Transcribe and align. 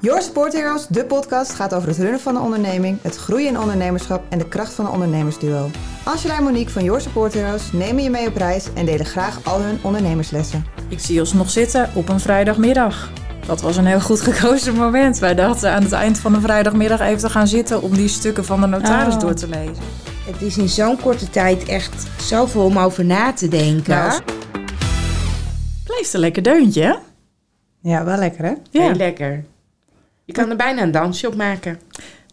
Your 0.00 0.22
Support 0.22 0.52
Heroes, 0.52 0.86
de 0.88 1.04
podcast, 1.04 1.52
gaat 1.54 1.74
over 1.74 1.88
het 1.88 1.98
runnen 1.98 2.20
van 2.20 2.36
een 2.36 2.42
onderneming, 2.42 2.98
het 3.02 3.16
groeien 3.16 3.48
in 3.48 3.58
ondernemerschap 3.58 4.22
en 4.28 4.38
de 4.38 4.48
kracht 4.48 4.72
van 4.72 4.84
een 4.86 4.90
ondernemersduo. 4.92 5.70
Angela 6.04 6.36
en 6.36 6.42
Monique 6.44 6.72
van 6.72 6.84
Your 6.84 7.00
Support 7.00 7.34
Heroes 7.34 7.72
nemen 7.72 8.02
je 8.02 8.10
mee 8.10 8.26
op 8.28 8.36
reis 8.36 8.64
en 8.74 8.86
delen 8.86 9.06
graag 9.06 9.38
al 9.44 9.60
hun 9.60 9.78
ondernemerslessen. 9.82 10.66
Ik 10.88 10.98
zie 11.00 11.20
ons 11.20 11.32
nog 11.32 11.50
zitten 11.50 11.90
op 11.94 12.08
een 12.08 12.20
vrijdagmiddag. 12.20 13.10
Dat 13.46 13.60
was 13.60 13.76
een 13.76 13.86
heel 13.86 14.00
goed 14.00 14.20
gekozen 14.20 14.74
moment. 14.74 15.18
Wij 15.18 15.34
dachten 15.34 15.70
aan 15.70 15.82
het 15.82 15.92
eind 15.92 16.18
van 16.18 16.32
de 16.32 16.40
vrijdagmiddag 16.40 17.00
even 17.00 17.18
te 17.20 17.30
gaan 17.30 17.46
zitten 17.46 17.82
om 17.82 17.94
die 17.94 18.08
stukken 18.08 18.44
van 18.44 18.60
de 18.60 18.66
notaris 18.66 19.14
Oh. 19.14 19.20
door 19.20 19.34
te 19.34 19.48
lezen. 19.48 19.82
Het 20.26 20.42
is 20.42 20.56
in 20.56 20.68
zo'n 20.68 21.00
korte 21.00 21.30
tijd 21.30 21.64
echt 21.64 22.06
zoveel 22.20 22.64
om 22.64 22.78
over 22.78 23.04
na 23.04 23.32
te 23.32 23.48
denken. 23.48 23.94
Nou, 23.96 24.20
Blijft 25.84 26.12
een 26.14 26.20
lekker 26.20 26.42
deuntje, 26.42 26.82
hè? 26.82 26.94
Ja, 27.88 28.04
wel 28.04 28.18
lekker 28.18 28.44
hè? 28.44 28.52
Heel 28.70 28.94
lekker. 28.94 29.44
Je 30.24 30.32
kan 30.32 30.50
er 30.50 30.56
bijna 30.56 30.82
een 30.82 30.90
dansje 30.90 31.26
op 31.26 31.34
maken. 31.34 31.78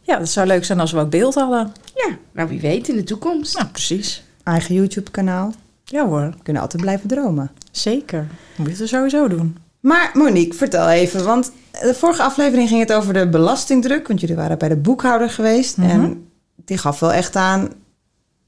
Ja, 0.02 0.18
dat 0.18 0.30
zou 0.30 0.48
leuk 0.48 0.66
zijn 0.66 0.80
als 0.80 0.92
we 0.92 1.00
ook 1.00 1.10
beeld 1.10 1.34
hadden. 1.36 1.72
Ja, 1.96 2.16
nou 2.32 2.50
wie 2.50 2.60
weet 2.60 2.88
in 2.88 2.96
de 2.96 3.04
toekomst. 3.04 3.58
Nou, 3.58 3.68
precies. 3.68 4.24
Eigen 4.44 4.76
YouTube 4.76 5.12
kanaal. 5.12 5.54
Ja 5.84 6.08
hoor, 6.08 6.22
We 6.38 6.44
kunnen 6.44 6.62
altijd 6.62 6.82
blijven 6.82 7.08
dromen. 7.08 7.52
zeker. 7.72 8.28
Moet 8.56 8.70
je 8.70 8.76
het 8.78 8.90
sowieso 8.90 9.28
doen. 9.28 9.58
Maar 9.80 10.10
Monique, 10.14 10.58
vertel 10.58 10.90
even, 10.90 11.24
want 11.26 11.52
de 11.72 11.94
vorige 11.94 12.24
aflevering 12.24 12.68
ging 12.68 12.80
het 12.80 12.94
over 12.94 13.14
de 13.14 13.30
belastingdruk, 13.30 14.08
want 14.08 14.20
jullie 14.20 14.36
waren 14.36 14.58
bij 14.58 14.70
de 14.70 14.76
boekhouder 14.78 15.30
geweest 15.30 15.78
Mhm. 15.78 15.90
en 15.90 16.28
die 16.66 16.78
gaf 16.78 17.00
wel 17.00 17.14
echt 17.14 17.36
aan, 17.36 17.70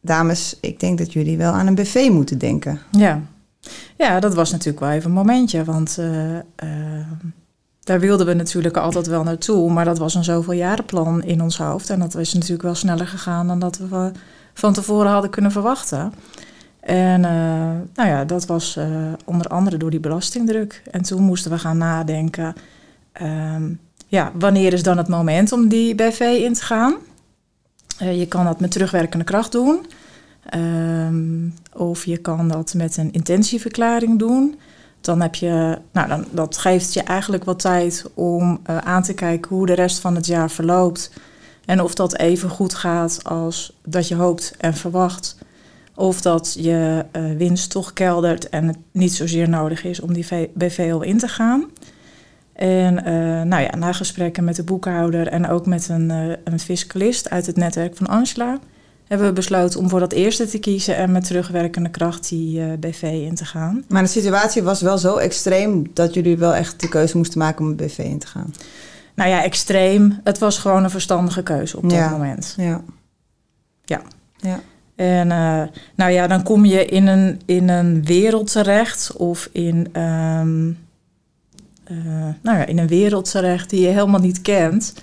dames, 0.01 0.57
ik 0.61 0.79
denk 0.79 0.97
dat 0.97 1.13
jullie 1.13 1.37
wel 1.37 1.51
aan 1.53 1.67
een 1.67 1.75
BV 1.75 2.07
moeten 2.11 2.37
denken. 2.37 2.79
Ja. 2.91 3.21
Ja, 3.97 4.19
dat 4.19 4.33
was 4.33 4.51
natuurlijk 4.51 4.79
wel 4.79 4.89
even 4.89 5.09
een 5.09 5.15
momentje. 5.15 5.63
Want 5.63 5.97
eh, 5.97 6.37
eh, 6.37 7.07
daar 7.83 7.99
wilden 7.99 8.25
we 8.25 8.33
natuurlijk 8.33 8.77
altijd 8.77 9.07
wel 9.07 9.23
naartoe. 9.23 9.71
Maar 9.71 9.85
dat 9.85 9.97
was 9.97 10.15
een 10.15 10.23
zoveel 10.23 10.53
jarenplan 10.53 11.23
in 11.23 11.41
ons 11.41 11.57
hoofd. 11.57 11.89
En 11.89 11.99
dat 11.99 12.15
is 12.15 12.33
natuurlijk 12.33 12.61
wel 12.61 12.75
sneller 12.75 13.07
gegaan 13.07 13.47
dan 13.47 13.59
dat 13.59 13.77
we 13.77 14.11
van 14.53 14.73
tevoren 14.73 15.11
hadden 15.11 15.29
kunnen 15.29 15.51
verwachten. 15.51 16.13
En 16.79 17.25
eh, 17.25 17.31
nou 17.95 18.09
ja, 18.09 18.25
dat 18.25 18.45
was 18.45 18.75
eh, 18.75 18.87
onder 19.25 19.47
andere 19.47 19.77
door 19.77 19.89
die 19.89 19.99
belastingdruk. 19.99 20.81
En 20.91 21.01
toen 21.01 21.23
moesten 21.23 21.51
we 21.51 21.59
gaan 21.59 21.77
nadenken. 21.77 22.55
ehm, 23.11 23.73
ja, 24.07 24.31
wanneer 24.33 24.73
is 24.73 24.83
dan 24.83 24.97
het 24.97 25.07
moment 25.07 25.51
om 25.51 25.67
die 25.67 25.95
BV 25.95 26.19
in 26.19 26.53
te 26.53 26.63
gaan? 26.63 26.95
Je 27.97 28.25
kan 28.27 28.45
dat 28.45 28.59
met 28.59 28.71
terugwerkende 28.71 29.25
kracht 29.25 29.51
doen. 29.51 29.85
Ehm, 30.55 31.49
of 31.73 32.05
je 32.05 32.17
kan 32.17 32.47
dat 32.47 32.73
met 32.73 32.97
een 32.97 33.11
intentieverklaring 33.11 34.19
doen. 34.19 34.55
Dan 35.01 35.21
heb 35.21 35.35
je, 35.35 35.77
nou, 35.91 36.07
dan, 36.07 36.25
dat 36.31 36.57
geeft 36.57 36.93
je 36.93 37.01
eigenlijk 37.03 37.43
wat 37.43 37.59
tijd 37.59 38.05
om 38.13 38.59
eh, 38.63 38.77
aan 38.77 39.03
te 39.03 39.13
kijken 39.13 39.55
hoe 39.55 39.65
de 39.65 39.73
rest 39.73 39.99
van 39.99 40.15
het 40.15 40.25
jaar 40.25 40.51
verloopt. 40.51 41.11
En 41.65 41.81
of 41.81 41.93
dat 41.93 42.17
even 42.17 42.49
goed 42.49 42.73
gaat 42.73 43.23
als 43.23 43.77
dat 43.85 44.07
je 44.07 44.15
hoopt 44.15 44.55
en 44.57 44.73
verwacht. 44.73 45.37
Of 45.95 46.21
dat 46.21 46.55
je 46.59 47.05
eh, 47.11 47.23
winst 47.37 47.69
toch 47.71 47.93
keldert 47.93 48.49
en 48.49 48.67
het 48.67 48.77
niet 48.91 49.13
zozeer 49.13 49.49
nodig 49.49 49.83
is 49.83 49.99
om 49.99 50.13
die 50.13 50.25
V- 50.25 50.47
BV 50.53 50.89
al 50.93 51.01
in 51.01 51.17
te 51.17 51.27
gaan. 51.27 51.65
En 52.53 53.05
eh, 53.05 53.13
nou 53.41 53.63
ja, 53.63 53.75
na 53.75 53.93
gesprekken 53.93 54.43
met 54.43 54.55
de 54.55 54.63
boekhouder 54.63 55.27
en 55.27 55.49
ook 55.49 55.65
met 55.65 55.89
een, 55.89 56.09
een 56.43 56.59
fiscalist 56.59 57.29
uit 57.29 57.45
het 57.45 57.55
netwerk 57.55 57.95
van 57.95 58.07
Angela, 58.07 58.59
hebben 59.07 59.27
we 59.27 59.33
besloten 59.33 59.79
om 59.79 59.89
voor 59.89 59.99
dat 59.99 60.11
eerste 60.13 60.47
te 60.47 60.59
kiezen 60.59 60.95
en 60.95 61.11
met 61.11 61.25
terugwerkende 61.25 61.89
kracht 61.89 62.29
die 62.29 62.61
eh, 62.61 62.67
BV 62.79 63.01
in 63.01 63.35
te 63.35 63.45
gaan. 63.45 63.83
Maar 63.87 64.01
de 64.01 64.07
situatie 64.09 64.63
was 64.63 64.81
wel 64.81 64.97
zo 64.97 65.15
extreem 65.17 65.87
dat 65.93 66.13
jullie 66.13 66.37
wel 66.37 66.53
echt 66.55 66.79
de 66.81 66.89
keuze 66.89 67.17
moesten 67.17 67.39
maken 67.39 67.61
om 67.65 67.69
een 67.71 67.75
BV 67.75 67.97
in 67.97 68.19
te 68.19 68.27
gaan. 68.27 68.53
Nou 69.15 69.29
ja, 69.29 69.43
extreem. 69.43 70.19
Het 70.23 70.37
was 70.37 70.57
gewoon 70.57 70.83
een 70.83 70.89
verstandige 70.89 71.43
keuze 71.43 71.77
op 71.77 71.83
dat 71.83 71.91
Ja. 71.91 72.09
moment. 72.09 72.53
Ja. 72.57 72.81
Ja. 73.85 74.01
Ja. 74.37 74.59
En 74.95 75.31
eh, 75.31 75.61
nou 75.95 76.11
ja, 76.11 76.27
dan 76.27 76.43
kom 76.43 76.65
je 76.65 76.85
in 76.85 77.07
een, 77.07 77.41
in 77.45 77.69
een 77.69 78.03
wereld 78.05 78.51
terecht 78.51 79.13
of 79.15 79.49
in, 79.51 79.87
ehm, 79.91 80.69
eh, 81.83 81.95
nou 82.41 82.57
ja, 82.57 82.65
in 82.65 82.77
een 82.77 82.87
wereld 82.87 83.31
terecht 83.31 83.69
die 83.69 83.81
je 83.81 83.87
helemaal 83.87 84.19
niet 84.19 84.41
kent. 84.41 84.93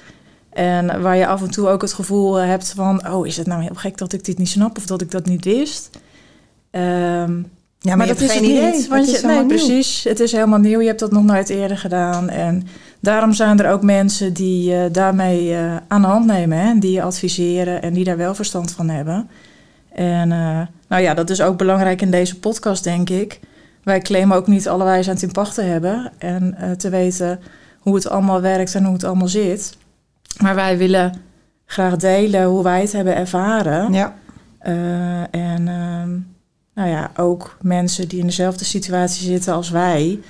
En 0.53 1.03
waar 1.03 1.17
je 1.17 1.27
af 1.27 1.43
en 1.43 1.51
toe 1.51 1.69
ook 1.69 1.83
het 1.83 1.93
gevoel 1.93 2.35
hebt 2.35 2.73
van, 2.77 3.09
oh, 3.09 3.27
is 3.27 3.37
het 3.37 3.47
nou 3.47 3.63
heel 3.63 3.75
gek 3.75 3.99
dat 3.99 4.13
ik 4.13 4.25
dit 4.25 4.39
niet 4.39 4.49
snap 4.49 4.77
of 4.77 4.87
dat 4.87 5.01
ik 5.01 5.11
dat 5.11 5.27
niet 5.27 5.45
wist? 5.45 5.91
Ehm, 6.71 7.43
Ja, 7.79 7.97
maar, 7.97 8.07
dat 8.07 8.21
is 8.21 8.31
geen 8.33 8.43
het 8.43 8.51
idee. 8.51 8.73
niet. 8.73 8.89
Want 8.89 9.07
Het 9.07 9.15
is 9.15 9.21
je, 9.21 9.27
nee, 9.27 9.47
precies. 9.47 10.05
Het 10.05 10.21
is 10.21 10.33
helemaal 10.33 10.59
nieuw. 10.59 10.81
Je 10.81 10.87
hebt 10.87 11.01
dat 11.01 11.13
nog 11.13 11.25
nooit 11.25 11.49
eerder 11.49 11.79
gedaan. 11.79 12.29
En 12.29 12.67
daarom 13.01 13.33
zijn 13.33 13.61
er 13.61 13.73
ook 13.73 13.83
mensen 13.83 14.33
die 14.33 14.75
eh, 14.75 14.85
daarmee 14.93 15.55
eh, 15.55 15.77
aan 15.89 16.01
de 16.01 16.07
hand 16.09 16.27
nemen. 16.27 16.59
Hè, 16.59 16.79
die 16.79 16.93
je 16.93 17.03
adviseren 17.03 17.83
en 17.83 17.93
die 17.93 18.05
daar 18.05 18.17
wel 18.17 18.35
verstand 18.35 18.71
van 18.73 18.89
hebben. 18.89 19.29
En 19.93 20.33
eh, 20.33 20.61
nou 20.89 21.03
ja, 21.03 21.15
dat 21.15 21.31
is 21.31 21.41
ook 21.43 21.57
belangrijk 21.59 22.03
in 22.03 22.11
deze 22.11 22.39
podcast, 22.39 22.85
denk 22.85 23.11
ik. 23.11 23.41
Wij 23.83 24.01
claimen 24.01 24.37
ook 24.37 24.47
niet 24.47 24.69
alle 24.69 24.85
wijsheid 24.85 25.23
in 25.23 25.33
pacht 25.33 25.55
te 25.55 25.63
hebben. 25.63 26.13
En 26.19 26.55
eh, 26.59 26.71
te 26.71 26.89
weten 26.89 27.41
hoe 27.79 27.95
het 27.95 28.09
allemaal 28.09 28.41
werkt 28.41 28.75
en 28.75 28.85
hoe 28.85 28.93
het 28.93 29.05
allemaal 29.05 29.29
zit. 29.29 29.77
Maar 30.41 30.55
wij 30.55 30.79
willen 30.79 31.21
graag 31.67 31.97
delen 31.97 32.45
hoe 32.45 32.63
wij 32.63 32.81
het 32.81 32.93
hebben 32.93 33.17
ervaren. 33.17 33.93
Ja. 33.93 34.15
Eh, 34.59 35.21
en 35.21 35.69
ehm, 35.69 36.11
nou 36.75 36.89
ja, 36.89 37.11
ook 37.17 37.57
mensen 37.61 38.09
die 38.09 38.21
in 38.21 38.27
dezelfde 38.27 38.65
situatie 38.65 39.27
zitten 39.27 39.55
als 39.55 39.71
wij, 39.71 40.21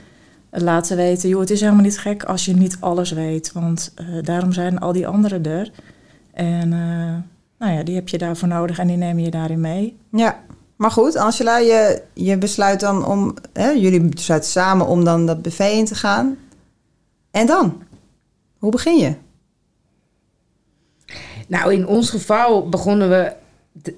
eh, 0.51 0.61
laten 0.61 0.97
weten, 0.97 1.29
joh, 1.29 1.41
het 1.41 1.51
is 1.51 1.61
helemaal 1.61 1.83
niet 1.83 1.99
gek 1.99 2.25
als 2.25 2.45
je 2.45 2.55
niet 2.55 2.77
alles 2.81 3.11
weet, 3.11 3.53
want 3.53 3.93
eh, 3.95 4.07
daarom 4.23 4.53
zijn 4.53 4.79
al 4.79 4.93
die 4.93 5.07
anderen 5.07 5.45
er. 5.45 5.71
En 6.33 6.69
nou 7.59 7.73
ja, 7.73 7.83
die 7.83 7.95
heb 7.95 8.09
je 8.09 8.19
daarvoor 8.19 8.49
nodig 8.49 8.79
en 8.79 8.87
die 8.87 8.97
neem 8.97 9.19
je 9.19 9.31
daarin 9.31 9.61
mee. 9.61 9.97
Ja, 10.11 10.41
maar 10.77 10.91
goed, 10.91 11.17
Angela, 11.17 11.59
je, 11.59 12.03
je 12.13 12.39
besluit 12.39 12.81
dan 12.81 13.07
om, 13.07 13.35
hè, 13.53 13.71
jullie 13.71 14.01
besluiten 14.01 14.51
samen 14.51 14.87
om 14.87 15.05
dan 15.05 15.27
dat 15.27 15.43
BV 15.43 15.59
in 15.59 15.85
te 15.85 15.95
gaan. 15.95 16.37
En 17.31 17.47
dan? 17.47 17.83
Hoe 18.59 18.71
begin 18.71 18.99
je? 18.99 19.15
Nou, 21.53 21.73
in 21.73 21.87
ons 21.87 22.11
geval 22.11 22.69
begonnen 22.69 23.09
we 23.09 23.33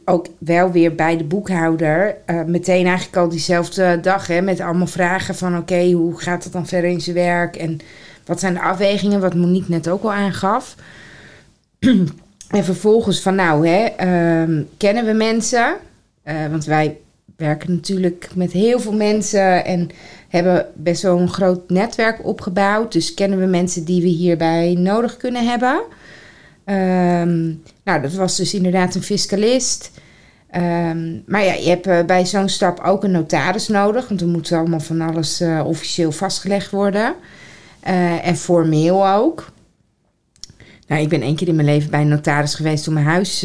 ook 0.05 0.27
wel 0.39 0.73
weer 0.73 0.95
bij 0.95 1.17
de 1.17 1.25
boekhouder. 1.25 2.17
eh, 2.27 2.43
meteen 2.43 2.87
eigenlijk 2.87 3.17
al 3.17 3.29
diezelfde 3.29 4.01
dag 4.01 4.27
hè, 4.27 4.41
met 4.41 4.61
allemaal 4.61 4.87
vragen 4.87 5.35
van... 5.35 5.57
oké, 5.57 5.91
hoe 5.91 6.21
gaat 6.21 6.45
het 6.45 6.53
dan 6.53 6.67
verder 6.67 6.91
in 6.91 7.01
zijn 7.01 7.17
werk? 7.17 7.57
En 7.57 7.79
wat 8.25 8.41
zijn 8.41 8.55
de 8.55 8.61
afwegingen? 8.61 9.21
Wat 9.21 9.35
Monique 9.35 9.71
net 9.71 9.89
ook 9.89 10.03
al 10.03 10.13
aangaf. 10.13 10.75
en 12.59 12.65
vervolgens 12.65 13.21
van 13.21 13.35
nou, 13.35 13.69
hè, 13.69 13.85
ehm, 13.85 14.63
kennen 14.77 15.05
we 15.05 15.13
mensen? 15.13 15.77
Eh, 16.23 16.47
want 16.51 16.65
wij 16.65 16.97
werken 17.37 17.75
natuurlijk 17.75 18.29
met 18.35 18.53
heel 18.53 18.81
veel 18.81 18.95
mensen... 18.95 19.65
en 19.65 19.91
hebben 20.29 20.67
best 20.75 21.03
wel 21.03 21.19
een 21.19 21.33
groot 21.33 21.71
netwerk 21.71 22.27
opgebouwd. 22.27 22.93
Dus 22.93 23.15
kennen 23.15 23.39
we 23.39 23.47
mensen 23.47 23.85
die 23.85 24.03
we 24.03 24.09
hierbij 24.09 24.75
nodig 24.79 25.17
kunnen 25.17 25.47
hebben... 25.47 25.83
Ehm, 26.65 27.45
nou, 27.85 28.01
dat 28.03 28.13
was 28.13 28.37
dus 28.37 28.55
inderdaad 28.55 28.95
een 28.95 29.03
fiscalist. 29.03 29.91
Ehm, 30.51 31.19
maar 31.27 31.45
ja, 31.45 31.53
je 31.53 31.69
hebt 31.69 31.87
eh, 31.87 32.05
bij 32.05 32.27
zo'n 32.27 32.49
stap 32.49 32.81
ook 32.81 33.05
een 33.05 33.11
notaris 33.11 33.69
nodig, 33.69 34.09
want 34.09 34.21
er 34.21 34.27
moet 34.27 34.53
allemaal 34.53 34.81
van 34.81 35.01
alles 35.01 35.41
eh, 35.41 35.63
officieel 35.67 36.13
vastgelegd 36.13 36.71
worden. 36.71 37.15
Eh, 37.81 38.27
en 38.27 38.37
formeel 38.37 39.09
ook. 39.09 39.53
Nou, 40.87 41.03
ik 41.03 41.09
ben 41.09 41.23
één 41.23 41.37
keer 41.37 41.49
in 41.49 41.55
mijn 41.55 41.67
leven 41.67 41.91
bij 41.91 42.01
een 42.01 42.09
notaris 42.09 42.55
geweest 42.55 42.89
om 42.89 42.95
mijn 42.95 43.07
huis 43.07 43.39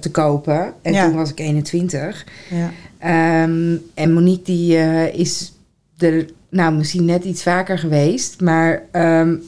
te 0.00 0.08
kopen. 0.12 0.72
En 0.82 0.92
Ja. 0.92 1.04
toen 1.06 1.16
was 1.16 1.30
ik 1.30 1.38
21. 1.40 2.26
Ja. 2.50 2.70
Ehm, 2.98 3.76
en 3.94 4.12
Monique 4.12 4.44
die 4.44 4.76
is 5.12 5.52
er 5.98 6.26
nou 6.48 6.74
misschien 6.74 7.04
net 7.04 7.24
iets 7.24 7.42
vaker 7.42 7.78
geweest, 7.78 8.40
maar 8.40 8.82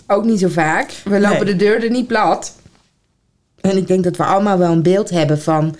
ook 0.06 0.24
niet 0.24 0.38
zo 0.38 0.48
vaak. 0.48 0.90
We 1.04 1.20
lopen 1.20 1.44
Nee. 1.44 1.56
de 1.56 1.56
deur 1.64 1.84
er 1.84 1.90
niet 1.90 2.06
plat. 2.06 2.54
En 3.60 3.76
ik 3.76 3.86
denk 3.86 4.04
dat 4.04 4.16
we 4.16 4.24
allemaal 4.24 4.58
wel 4.58 4.72
een 4.72 4.82
beeld 4.82 5.10
hebben 5.10 5.40
van 5.40 5.76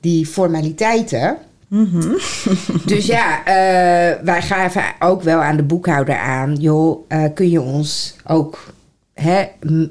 die 0.00 0.26
formaliteiten. 0.26 1.36
dus 2.86 3.06
ja, 3.06 3.44
eh, 3.44 4.24
wij 4.24 4.42
gaven 4.42 4.82
ook 4.98 5.22
wel 5.22 5.42
aan 5.42 5.56
de 5.56 5.62
boekhouder 5.62 6.16
aan, 6.16 6.54
joh, 6.54 7.04
eh, 7.08 7.24
kun 7.34 7.50
je 7.50 7.60
ons 7.60 8.16
ook 8.26 8.72
hè, 9.14 9.44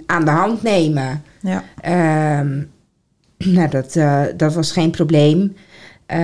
aan 0.06 0.26
de 0.26 0.32
hand 0.32 0.64
nemen? 0.64 1.24
Ja. 1.42 1.64
Ehm, 1.82 2.62
nou, 3.38 3.70
dat, 3.70 3.96
eh, 3.96 4.24
dat 4.36 4.54
was 4.54 4.72
geen 4.72 4.92
probleem. 4.92 5.56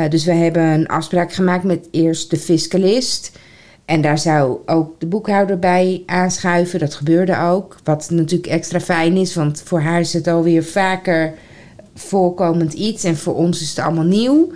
Dus 0.10 0.26
we 0.26 0.34
hebben 0.34 0.64
een 0.64 0.88
afspraak 0.88 1.34
gemaakt 1.34 1.64
met 1.64 1.88
eerst 1.92 2.30
de 2.30 2.38
fiscalist. 2.38 3.40
En 3.86 4.02
daar 4.02 4.18
zou 4.18 4.58
ook 4.66 5.00
de 5.00 5.06
boekhouder 5.06 5.60
bij 5.60 6.04
aanschuiven. 6.06 6.80
Dat 6.80 6.94
gebeurde 6.94 7.40
ook. 7.40 7.78
Wat 7.84 8.10
natuurlijk 8.12 8.52
extra 8.52 8.80
fijn 8.80 9.18
is, 9.18 9.36
want 9.36 9.62
voor 9.66 9.80
haar 9.80 10.00
is 10.00 10.14
het 10.14 10.28
alweer 10.28 10.64
vaker 10.64 11.34
voorkomend 11.96 12.74
iets. 12.74 13.04
En 13.04 13.18
voor 13.18 13.36
ons 13.36 13.62
is 13.62 13.70
het 13.70 13.80
allemaal 13.80 14.04
nieuw. 14.04 14.52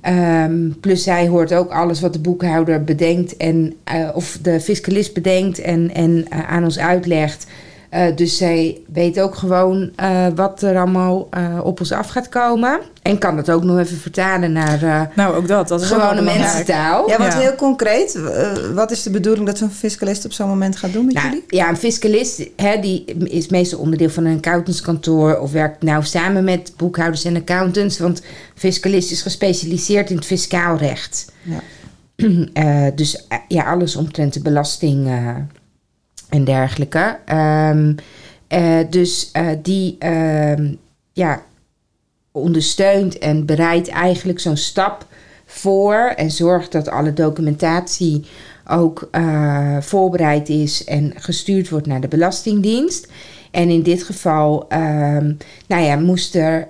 Ehm, 0.00 0.70
plus 0.80 1.02
zij 1.02 1.28
hoort 1.28 1.54
ook 1.54 1.70
alles 1.70 2.00
wat 2.00 2.12
de 2.12 2.18
boekhouder 2.18 2.84
bedenkt 2.84 3.36
en 3.36 3.74
eh, 3.84 4.08
of 4.14 4.38
de 4.42 4.60
fiscalist 4.60 5.14
bedenkt 5.14 5.58
en, 5.58 5.94
en 5.94 6.26
eh, 6.28 6.50
aan 6.50 6.64
ons 6.64 6.78
uitlegt. 6.78 7.46
Eh, 7.92 8.16
dus 8.16 8.36
zij 8.36 8.80
weet 8.92 9.20
ook 9.20 9.34
gewoon 9.34 9.90
eh, 9.96 10.26
wat 10.34 10.62
er 10.62 10.76
allemaal 10.78 11.26
eh, 11.30 11.60
op 11.62 11.80
ons 11.80 11.92
af 11.92 12.08
gaat 12.08 12.28
komen. 12.28 12.80
En 13.02 13.18
kan 13.18 13.36
dat 13.36 13.50
ook 13.50 13.62
nog 13.64 13.78
even 13.78 13.96
vertalen 13.96 14.52
naar 14.52 14.82
eh, 14.82 15.00
Nou, 15.16 15.34
ook 15.34 15.48
dat. 15.48 15.68
Dat 15.68 15.80
is 15.80 15.86
gewone 15.88 16.22
mensentaal. 16.22 17.08
Ja, 17.08 17.18
want 17.18 17.32
Ja. 17.32 17.38
heel 17.38 17.54
concreet, 17.54 18.14
eh, 18.14 18.52
wat 18.74 18.90
is 18.90 19.02
de 19.02 19.10
bedoeling 19.10 19.46
dat 19.46 19.58
zo'n 19.58 19.70
fiscalist 19.70 20.24
op 20.24 20.32
zo'n 20.32 20.48
moment 20.48 20.76
gaat 20.76 20.92
doen 20.92 21.04
met 21.04 21.14
Nou, 21.14 21.26
jullie? 21.26 21.44
ja, 21.48 21.68
een 21.68 21.76
fiscalist 21.76 22.48
hè, 22.56 22.80
die 22.80 23.04
is 23.24 23.48
meestal 23.48 23.78
onderdeel 23.78 24.10
van 24.10 24.24
een 24.24 24.36
accountantskantoor 24.36 25.38
of 25.38 25.52
werkt 25.52 25.82
nou 25.82 26.04
samen 26.04 26.44
met 26.44 26.72
boekhouders 26.76 27.24
en 27.24 27.36
accountants. 27.36 27.98
Want 27.98 28.22
fiscalist 28.54 29.10
is 29.10 29.22
gespecialiseerd 29.22 30.10
in 30.10 30.16
het 30.16 30.24
fiscaal 30.26 30.76
recht. 30.76 31.32
Ja. 31.42 31.60
Eh, 32.52 32.86
dus 32.94 33.26
ja, 33.48 33.62
alles 33.64 33.96
omtrent 33.96 34.32
de 34.34 34.40
belasting 34.42 35.06
eh, 35.08 35.36
en 36.32 36.44
dergelijke. 36.44 37.18
Ehm, 37.24 37.94
eh, 38.48 38.78
dus 38.90 39.30
eh, 39.32 39.46
die 39.62 39.96
ehm, 39.98 40.74
ja, 41.12 41.42
ondersteunt 42.30 43.18
en 43.18 43.46
bereidt 43.46 43.88
eigenlijk 43.88 44.40
zo'n 44.40 44.56
stap 44.56 45.06
voor 45.46 45.94
en 45.94 46.30
zorgt 46.30 46.72
dat 46.72 46.88
alle 46.88 47.12
documentatie 47.12 48.24
ook 48.68 49.08
eh, 49.10 49.76
voorbereid 49.80 50.48
is 50.48 50.84
en 50.84 51.12
gestuurd 51.16 51.68
wordt 51.68 51.86
naar 51.86 52.00
de 52.00 52.08
Belastingdienst. 52.08 53.08
En 53.50 53.68
in 53.68 53.82
dit 53.82 54.02
geval, 54.02 54.68
ehm, 54.68 55.32
nou 55.66 55.82
ja, 55.82 55.96
moest 55.96 56.34
er, 56.34 56.68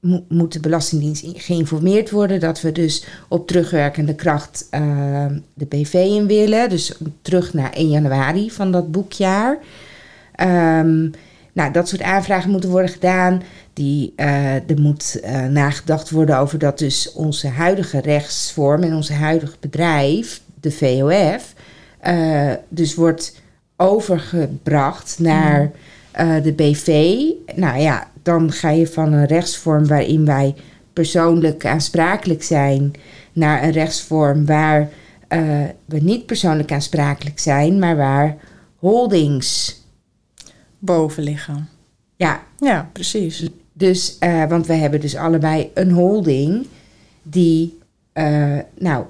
mo- 0.00 0.24
moet 0.28 0.52
de 0.52 0.60
Belastingdienst 0.60 1.22
in- 1.22 1.34
geïnformeerd 1.40 2.10
worden 2.10 2.40
dat 2.40 2.60
we 2.60 2.72
dus 2.72 3.04
op 3.28 3.46
terugwerkende 3.46 4.14
kracht 4.14 4.66
ehm, 4.70 5.38
de 5.54 5.66
BV 5.66 5.92
in 5.94 6.26
willen. 6.26 6.68
Dus 6.68 6.94
terug 7.22 7.54
naar 7.54 7.72
1 7.72 7.88
januari 7.90 8.50
van 8.50 8.72
dat 8.72 8.90
boekjaar. 8.90 9.58
Ehm, 10.34 11.08
nou, 11.52 11.72
dat 11.72 11.88
soort 11.88 12.02
aanvragen 12.02 12.50
moeten 12.50 12.70
worden 12.70 12.90
gedaan. 12.90 13.42
Die, 13.72 14.12
eh, 14.16 14.54
er 14.54 14.80
moet 14.80 15.20
eh, 15.20 15.44
nagedacht 15.44 16.10
worden 16.10 16.38
over 16.38 16.58
dat 16.58 16.78
dus 16.78 17.12
onze 17.12 17.48
huidige 17.48 18.00
rechtsvorm 18.00 18.82
en 18.82 18.94
onze 18.94 19.12
huidige 19.12 19.56
bedrijf, 19.60 20.40
de 20.60 20.70
VOF, 20.70 21.54
eh, 22.00 22.52
dus 22.68 22.94
wordt 22.94 23.34
overgebracht 23.76 25.16
naar 25.18 25.70
eh, 26.10 26.42
de 26.42 26.52
BV. 26.52 26.86
Nou 27.56 27.78
ja, 27.80 28.08
dan 28.28 28.52
ga 28.52 28.70
je 28.70 28.86
van 28.86 29.12
een 29.12 29.26
rechtsvorm 29.26 29.86
waarin 29.86 30.24
wij 30.24 30.54
persoonlijk 30.92 31.66
aansprakelijk 31.66 32.42
zijn 32.42 32.92
naar 33.32 33.62
een 33.62 33.70
rechtsvorm 33.70 34.46
waar 34.46 34.88
eh, 35.28 35.64
we 35.84 35.98
niet 35.98 36.26
persoonlijk 36.26 36.72
aansprakelijk 36.72 37.38
zijn, 37.38 37.78
maar 37.78 37.96
waar 37.96 38.36
holdings. 38.76 39.80
Boven 40.78 41.22
liggen. 41.22 41.68
Ja, 42.16 42.42
Ja, 42.58 42.90
precies. 42.92 43.48
dus, 43.72 44.16
eh, 44.18 44.48
want 44.48 44.66
we 44.66 44.72
hebben 44.72 45.00
dus 45.00 45.16
allebei 45.16 45.70
een 45.74 45.90
holding 45.90 46.66
die, 47.22 47.78
eh, 48.12 48.58
nou, 48.78 49.04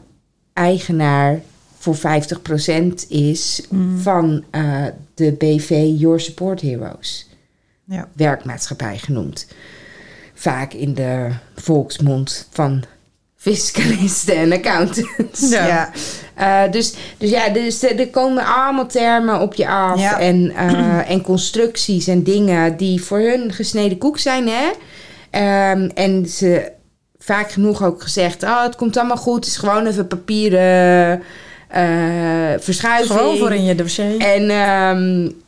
eigenaar 0.52 1.40
voor 1.78 1.96
50% 1.96 3.06
is 3.08 3.66
van 3.96 4.44
eh, 4.50 4.84
de 5.14 5.32
BV 5.32 5.92
Your 5.96 6.20
Support 6.20 6.60
Heroes. 6.60 7.27
Ja. 7.88 8.08
Werkmaatschappij 8.16 8.98
genoemd. 8.98 9.46
Vaak 10.34 10.72
in 10.72 10.94
de 10.94 11.30
volksmond 11.54 12.48
van 12.50 12.84
fiscalisten 13.36 14.36
en 14.36 14.52
accountants. 14.52 15.50
Ja. 15.50 15.66
Ja. 15.66 15.90
Eh, 16.34 16.72
dus, 16.72 16.94
dus 17.18 17.30
ja, 17.30 17.48
dus, 17.48 17.82
eh, 17.82 18.00
er 18.00 18.08
komen 18.08 18.44
allemaal 18.44 18.86
termen 18.86 19.40
op 19.40 19.54
je 19.54 19.68
af. 19.68 20.00
Ja. 20.00 20.20
En, 20.20 20.50
eh, 20.56 21.10
en 21.10 21.22
constructies 21.22 22.06
en 22.06 22.22
dingen 22.22 22.76
die 22.76 23.02
voor 23.02 23.18
hun 23.18 23.52
gesneden 23.52 23.98
koek 23.98 24.18
zijn. 24.18 24.48
Hè? 24.48 24.70
Ehm, 25.30 25.88
en 25.94 26.26
ze 26.26 26.72
vaak 27.18 27.50
genoeg 27.50 27.82
ook 27.84 28.02
gezegd: 28.02 28.42
oh, 28.42 28.62
het 28.62 28.76
komt 28.76 28.96
allemaal 28.96 29.16
goed. 29.16 29.44
Het 29.44 29.46
is 29.46 29.56
gewoon 29.56 29.86
even 29.86 30.06
papieren 30.06 31.22
verschuiving. 32.58 33.18
Gewoon 33.18 33.36
voor 33.36 33.52
in 33.52 33.64
je 33.64 33.74
dossier. 33.74 34.16
En 34.18 34.50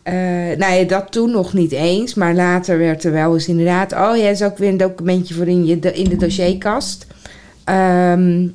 eh, 0.03 0.59
nou 0.59 0.73
ja, 0.75 0.85
dat 0.85 1.13
toen 1.13 1.31
nog 1.31 1.53
niet 1.53 1.73
eens. 1.73 2.15
Maar 2.15 2.35
later 2.35 2.79
werd 2.79 3.05
er 3.05 3.13
wel 3.13 3.35
eens 3.35 3.49
inderdaad... 3.49 3.93
oh 3.93 4.17
ja, 4.17 4.29
is 4.29 4.43
ook 4.43 4.59
weer 4.59 4.69
een 4.69 4.77
documentje 4.77 5.35
voor 5.35 5.49
in, 5.49 5.67
je, 5.67 5.79
in 5.79 6.09
de 6.09 6.17
dossierkast. 6.17 7.07
Ehm, 7.65 8.47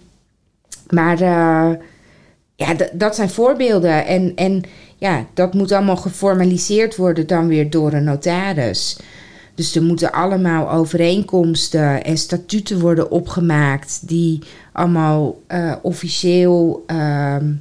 maar 0.90 1.22
eh, 1.22 1.72
ja, 2.56 2.76
dat 2.94 3.16
zijn 3.16 3.30
voorbeelden. 3.30 4.06
En, 4.06 4.32
en 4.36 4.64
ja, 4.98 5.26
dat 5.34 5.54
moet 5.54 5.72
allemaal 5.72 5.98
geformaliseerd 5.98 6.96
worden 6.96 7.28
dan 7.28 7.48
weer 7.48 7.70
door 7.70 7.94
een 7.94 8.04
notaris. 8.04 8.98
Dus 9.56 9.76
er 9.76 9.84
moeten 9.84 10.12
allemaal 10.12 10.72
overeenkomsten 10.72 12.04
en 12.04 12.18
statuten 12.18 12.80
worden 12.80 13.12
opgemaakt... 13.12 14.00
die 14.08 14.40
allemaal 14.72 15.42
eh, 15.48 15.74
officieel... 15.82 16.84
ehm, 16.88 17.52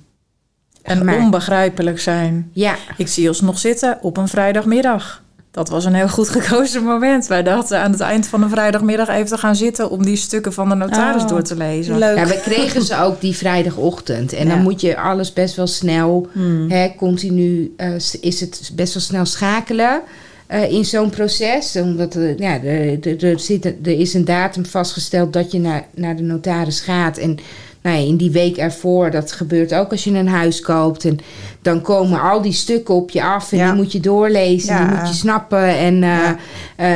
En 0.83 0.97
gemaakt- 0.97 1.19
onbegrijpelijk 1.19 2.01
zijn. 2.01 2.51
ja, 2.53 2.75
Ik 2.97 3.09
zie 3.09 3.29
ons 3.29 3.41
nog 3.41 3.59
zitten 3.59 3.99
op 4.03 4.17
een 4.17 4.29
vrijdagmiddag. 4.29 5.23
Dat 5.51 5.69
was 5.69 5.85
een 5.85 5.95
heel 5.95 6.09
goed 6.09 6.29
gekozen 6.39 6.83
moment. 6.85 7.27
Wij 7.27 7.43
dachten 7.43 7.81
aan 7.81 7.91
het 7.91 8.01
eind 8.01 8.27
van 8.27 8.43
een 8.43 8.51
vrijdagmiddag 8.51 9.09
even 9.09 9.27
te 9.27 9.39
gaan 9.39 9.57
zitten... 9.57 9.91
om 9.91 10.05
die 10.05 10.17
stukken 10.17 10.53
van 10.53 10.69
de 10.69 10.75
notaris 10.75 11.23
Oh, 11.23 11.29
door 11.29 11.43
te 11.43 11.57
lezen. 11.57 11.99
Leuk. 11.99 12.17
Ja, 12.17 12.27
we 12.27 12.41
kregen 12.43 12.83
ze 12.83 12.97
ook 13.01 13.21
die 13.21 13.37
vrijdagochtend. 13.37 14.33
En 14.33 14.49
dan 14.49 14.63
moet 14.63 14.81
je 14.81 14.99
alles 14.99 15.33
best 15.33 15.57
wel 15.57 15.67
snel, 15.67 16.27
Hmm. 16.33 16.71
hè, 16.71 16.93
continu 16.97 17.75
eh, 17.77 17.95
is 18.21 18.41
het 18.41 18.71
best 18.75 18.95
wel 18.95 19.03
snel 19.03 19.25
schakelen 19.25 20.01
eh, 20.47 20.73
in 20.73 20.85
zo'n 20.85 21.11
proces. 21.11 21.77
Omdat 21.77 22.15
er, 22.15 22.41
ja, 22.41 22.63
er, 22.63 22.99
er, 23.09 23.25
er 23.25 23.41
zit, 23.41 23.65
er 23.65 23.99
is 23.99 24.15
een 24.15 24.25
datum 24.25 24.67
vastgesteld 24.67 25.33
dat 25.33 25.53
je 25.53 25.59
naar, 25.59 25.85
naar 25.95 26.17
de 26.17 26.23
notaris 26.23 26.81
gaat. 26.81 27.19
En 27.19 27.39
nou 27.83 27.97
ja, 27.97 28.07
in 28.07 28.17
die 28.17 28.31
week 28.31 28.57
ervoor, 28.57 29.11
dat 29.11 29.33
gebeurt 29.33 29.75
ook 29.75 29.91
als 29.91 30.05
je 30.05 30.11
een 30.11 30.29
huis 30.29 30.61
koopt. 30.61 31.05
En 31.05 31.19
dan 31.63 31.81
komen 31.81 32.21
al 32.21 32.43
die 32.43 32.53
stukken 32.53 32.95
op 32.95 33.11
je 33.11 33.23
af 33.23 33.53
en 33.53 33.59
Ja. 33.59 33.67
die 33.67 33.75
moet 33.83 33.93
je 33.93 34.01
doorlezen, 34.01 34.75
Ja. 34.75 34.87
die 34.87 34.97
moet 34.99 35.09
je 35.09 35.15
snappen. 35.15 35.69
En 35.69 36.03
eh, 36.03 36.29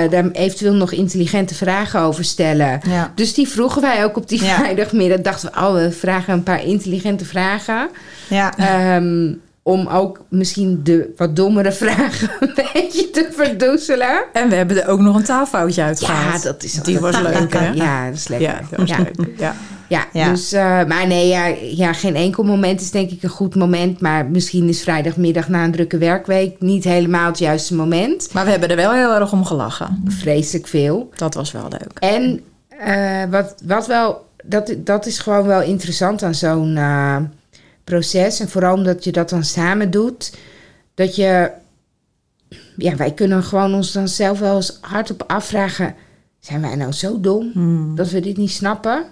eh, 0.05 0.11
daar 0.11 0.31
eventueel 0.31 0.75
nog 0.75 0.93
intelligente 0.93 1.55
vragen 1.55 2.01
over 2.01 2.25
stellen. 2.25 2.81
Dus 3.15 3.35
die 3.35 3.49
vroegen 3.49 3.83
wij 3.83 4.05
ook 4.05 4.17
op 4.17 4.29
die 4.29 4.43
vrijdagmiddag. 4.43 5.21
Dachten 5.21 5.51
we, 5.53 5.61
oh, 5.61 5.73
we 5.75 5.91
vragen 5.93 6.33
een 6.33 6.43
paar 6.43 6.65
intelligente 6.65 7.25
vragen. 7.25 7.89
Ja. 8.29 8.57
Ehm, 8.57 9.33
om 9.69 9.87
ook 9.87 10.21
misschien 10.29 10.81
de 10.83 11.13
wat 11.17 11.37
dommere 11.37 11.73
vragen 11.73 12.31
een 12.41 12.53
beetje 12.73 13.11
te 13.11 13.29
verdoezelen. 13.33 14.25
En 14.33 14.49
we 14.49 14.55
hebben 14.55 14.83
er 14.83 14.89
ook 14.89 15.01
nog 15.01 15.17
een 15.17 15.25
taalfoutje 15.25 15.83
uitgehaald. 15.83 16.43
Ja, 16.43 16.49
dat 16.51 16.63
is 16.63 16.73
Die 16.73 16.99
was 16.99 17.21
leuk, 17.21 17.53
hè? 17.53 17.69
Ja, 17.71 18.07
dat 18.07 18.15
is 18.15 18.29
lekker. 18.29 18.49
Ja, 18.49 18.61
dat 18.71 18.79
was 18.79 18.89
Ja. 18.89 18.99
leuk. 18.99 19.29
Ja. 19.39 19.55
Ja, 19.89 20.05
Ja. 20.13 20.31
dus, 20.31 20.53
eh, 20.53 20.85
maar 20.85 21.07
nee, 21.07 21.29
ja, 21.29 21.47
ja, 21.63 21.93
geen 21.93 22.15
enkel 22.17 22.43
moment 22.45 22.81
is 22.81 22.91
denk 22.91 23.11
ik 23.11 23.23
een 23.23 23.29
goed 23.29 23.55
moment. 23.55 24.01
Maar 24.01 24.27
misschien 24.27 24.69
is 24.69 24.83
vrijdagmiddag 24.83 25.49
na 25.49 25.65
een 25.65 25.73
drukke 25.73 25.99
werkweek 25.99 26.61
niet 26.61 26.85
helemaal 26.85 27.27
het 27.27 27.39
juiste 27.39 27.75
moment. 27.75 28.29
Maar 28.33 28.45
we 28.45 28.51
hebben 28.51 28.69
er 28.71 28.77
wel 28.77 28.93
heel 28.93 29.15
erg 29.15 29.33
om 29.33 29.45
gelachen. 29.45 30.03
Vreselijk 30.07 30.67
veel. 30.67 31.11
Dat 31.17 31.35
was 31.35 31.53
wel 31.53 31.69
leuk. 31.71 31.99
En 32.13 32.41
eh, 32.69 33.31
wat, 33.31 33.55
wat 33.65 33.87
wel, 33.87 34.27
dat, 34.45 34.75
dat 34.79 35.07
is 35.07 35.19
gewoon 35.19 35.47
wel 35.47 35.63
interessant 35.63 36.23
aan 36.23 36.35
zo'n 36.35 36.77
eh, 36.77 37.17
proces. 37.89 38.41
En 38.41 38.49
vooral 38.49 38.75
omdat 38.75 39.05
je 39.05 39.13
dat 39.13 39.29
dan 39.29 39.45
samen 39.45 39.91
doet. 39.91 40.33
Dat 40.95 41.17
je, 41.17 41.51
ja, 42.77 42.97
wij 42.97 43.13
kunnen 43.15 43.43
gewoon 43.43 43.75
ons 43.75 43.93
dan 43.93 44.09
zelf 44.09 44.39
wel 44.39 44.57
eens 44.57 44.79
hardop 44.81 45.25
afvragen. 45.27 45.95
Zijn 46.41 46.61
wij 46.61 46.75
nou 46.75 46.93
zo 46.93 47.21
dom 47.21 47.51
Hmm. 47.53 47.95
dat 47.95 48.11
we 48.11 48.21
dit 48.21 48.37
niet 48.37 48.51
snappen? 48.51 49.05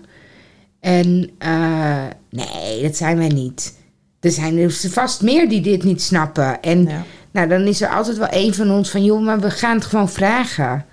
En 0.80 1.30
eh, 1.38 2.04
nee, 2.30 2.82
dat 2.82 2.96
zijn 2.96 3.18
wij 3.18 3.28
niet. 3.28 3.74
Er 4.20 4.30
zijn 4.30 4.58
er 4.58 4.70
vast 4.72 5.22
meer 5.22 5.48
die 5.48 5.60
dit 5.60 5.82
niet 5.84 6.02
snappen. 6.02 6.62
En 6.62 6.82
Ja. 6.84 7.04
nou, 7.30 7.48
dan 7.48 7.62
is 7.62 7.80
er 7.80 7.88
altijd 7.88 8.16
wel 8.16 8.28
een 8.30 8.54
van 8.54 8.70
ons 8.70 8.90
van... 8.90 9.04
joh, 9.04 9.24
maar 9.24 9.40
we 9.40 9.50
gaan 9.50 9.74
het 9.76 9.84
gewoon 9.84 10.08
vragen. 10.08 10.84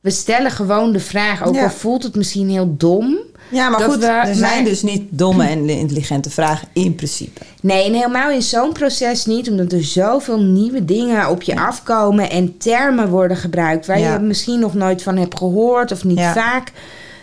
We 0.00 0.10
stellen 0.10 0.50
gewoon 0.50 0.92
de 0.92 1.00
vraag. 1.00 1.44
Ook 1.46 1.54
Ja. 1.54 1.62
al 1.62 1.70
voelt 1.70 2.02
het 2.02 2.14
misschien 2.14 2.48
heel 2.50 2.74
dom. 2.76 3.18
Ja, 3.52 3.68
maar 3.68 3.80
Dat 3.80 3.90
goed, 3.90 4.00
we- 4.00 4.06
er 4.06 4.34
zijn 4.34 4.54
maar- 4.62 4.64
dus 4.70 4.82
niet 4.82 5.02
domme 5.10 5.46
en 5.46 5.68
intelligente 5.68 6.30
vragen 6.30 6.68
in 6.72 6.94
principe. 6.94 7.40
Nee, 7.62 7.84
en 7.84 7.92
helemaal 7.94 8.30
in 8.30 8.42
zo'n 8.42 8.72
proces 8.72 9.26
niet. 9.26 9.50
Omdat 9.50 9.72
er 9.72 9.84
zoveel 9.84 10.40
nieuwe 10.40 10.84
dingen 10.84 11.28
op 11.28 11.42
je 11.42 11.56
afkomen... 11.56 12.30
en 12.30 12.58
termen 12.58 13.08
worden 13.08 13.36
gebruikt... 13.36 13.86
waar 13.86 13.98
Ja. 13.98 14.12
je 14.12 14.18
misschien 14.18 14.60
nog 14.60 14.74
nooit 14.74 15.02
van 15.02 15.16
hebt 15.16 15.38
gehoord... 15.38 15.92
of 15.92 16.04
niet 16.04 16.18
Ja. 16.18 16.32
vaak 16.32 16.72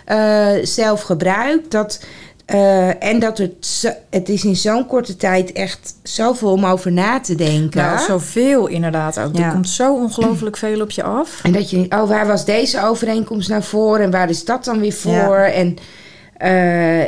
eh, 0.06 0.66
zelf 0.66 1.02
gebruikt. 1.02 1.72
Dat, 1.72 2.00
eh, 2.46 3.04
en 3.04 3.20
dat 3.20 3.38
het, 3.38 3.54
zo- 3.66 3.94
het 4.10 4.30
is 4.30 4.44
in 4.44 4.56
zo'n 4.56 4.86
korte 4.88 5.16
tijd 5.16 5.52
echt 5.52 5.96
zoveel 6.04 6.52
om 6.52 6.66
over 6.66 6.92
na 6.92 7.20
te 7.20 7.36
denken. 7.36 7.82
Nou, 7.82 8.00
zoveel 8.00 8.68
inderdaad 8.68 9.20
ook. 9.20 9.38
Ja. 9.38 9.46
Er 9.46 9.52
komt 9.52 9.70
zo 9.70 9.94
ongelooflijk 9.94 10.58
veel 10.58 10.82
op 10.82 10.92
je 10.92 11.04
af. 11.04 11.40
En 11.44 11.52
dat 11.52 11.70
je, 11.70 11.86
oh, 11.90 12.08
waar 12.08 12.28
was 12.28 12.46
deze 12.46 12.84
overeenkomst 12.84 13.50
nou 13.50 13.64
voor 13.64 13.98
en 14.00 14.12
waar 14.12 14.30
is 14.30 14.46
dat 14.46 14.64
dan 14.66 14.80
weer 14.80 14.94
voor? 14.94 15.14
Ja. 15.14 15.46
En 15.52 15.78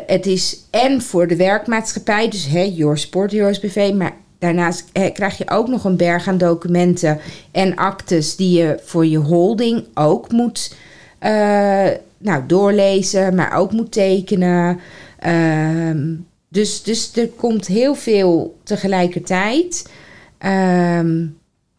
het 0.06 0.26
is 0.26 0.60
en 0.70 1.02
voor 1.02 1.28
de 1.28 1.36
werkmaatschappij, 1.36 2.30
dus 2.30 2.48
hè, 2.48 2.62
Your 2.62 2.98
Sport 2.98 3.32
Heroes 3.32 3.60
BV, 3.60 3.94
maar 3.94 4.14
daarnaast 4.42 4.90
eh, 4.92 5.14
krijg 5.14 5.38
je 5.38 5.50
ook 5.50 5.68
nog 5.68 5.84
een 5.84 5.98
berg 5.98 6.28
aan 6.28 6.38
documenten 6.38 7.20
en 7.52 7.76
actes 7.76 8.36
die 8.36 8.58
je 8.58 8.80
voor 8.84 9.06
je 9.06 9.18
holding 9.18 9.86
ook 9.94 10.32
moet 10.32 10.76
eh, 11.20 11.90
nou, 12.18 12.46
doorlezen, 12.48 13.36
maar 13.36 13.54
ook 13.58 13.72
moet 13.72 13.92
tekenen. 13.92 14.80
Ehm, 15.20 16.16
dus, 16.48 16.84
dus 16.84 17.16
er 17.16 17.28
komt 17.28 17.68
heel 17.68 17.96
veel 17.96 18.60
tegelijkertijd. 18.64 19.90
Ehm, 20.38 21.26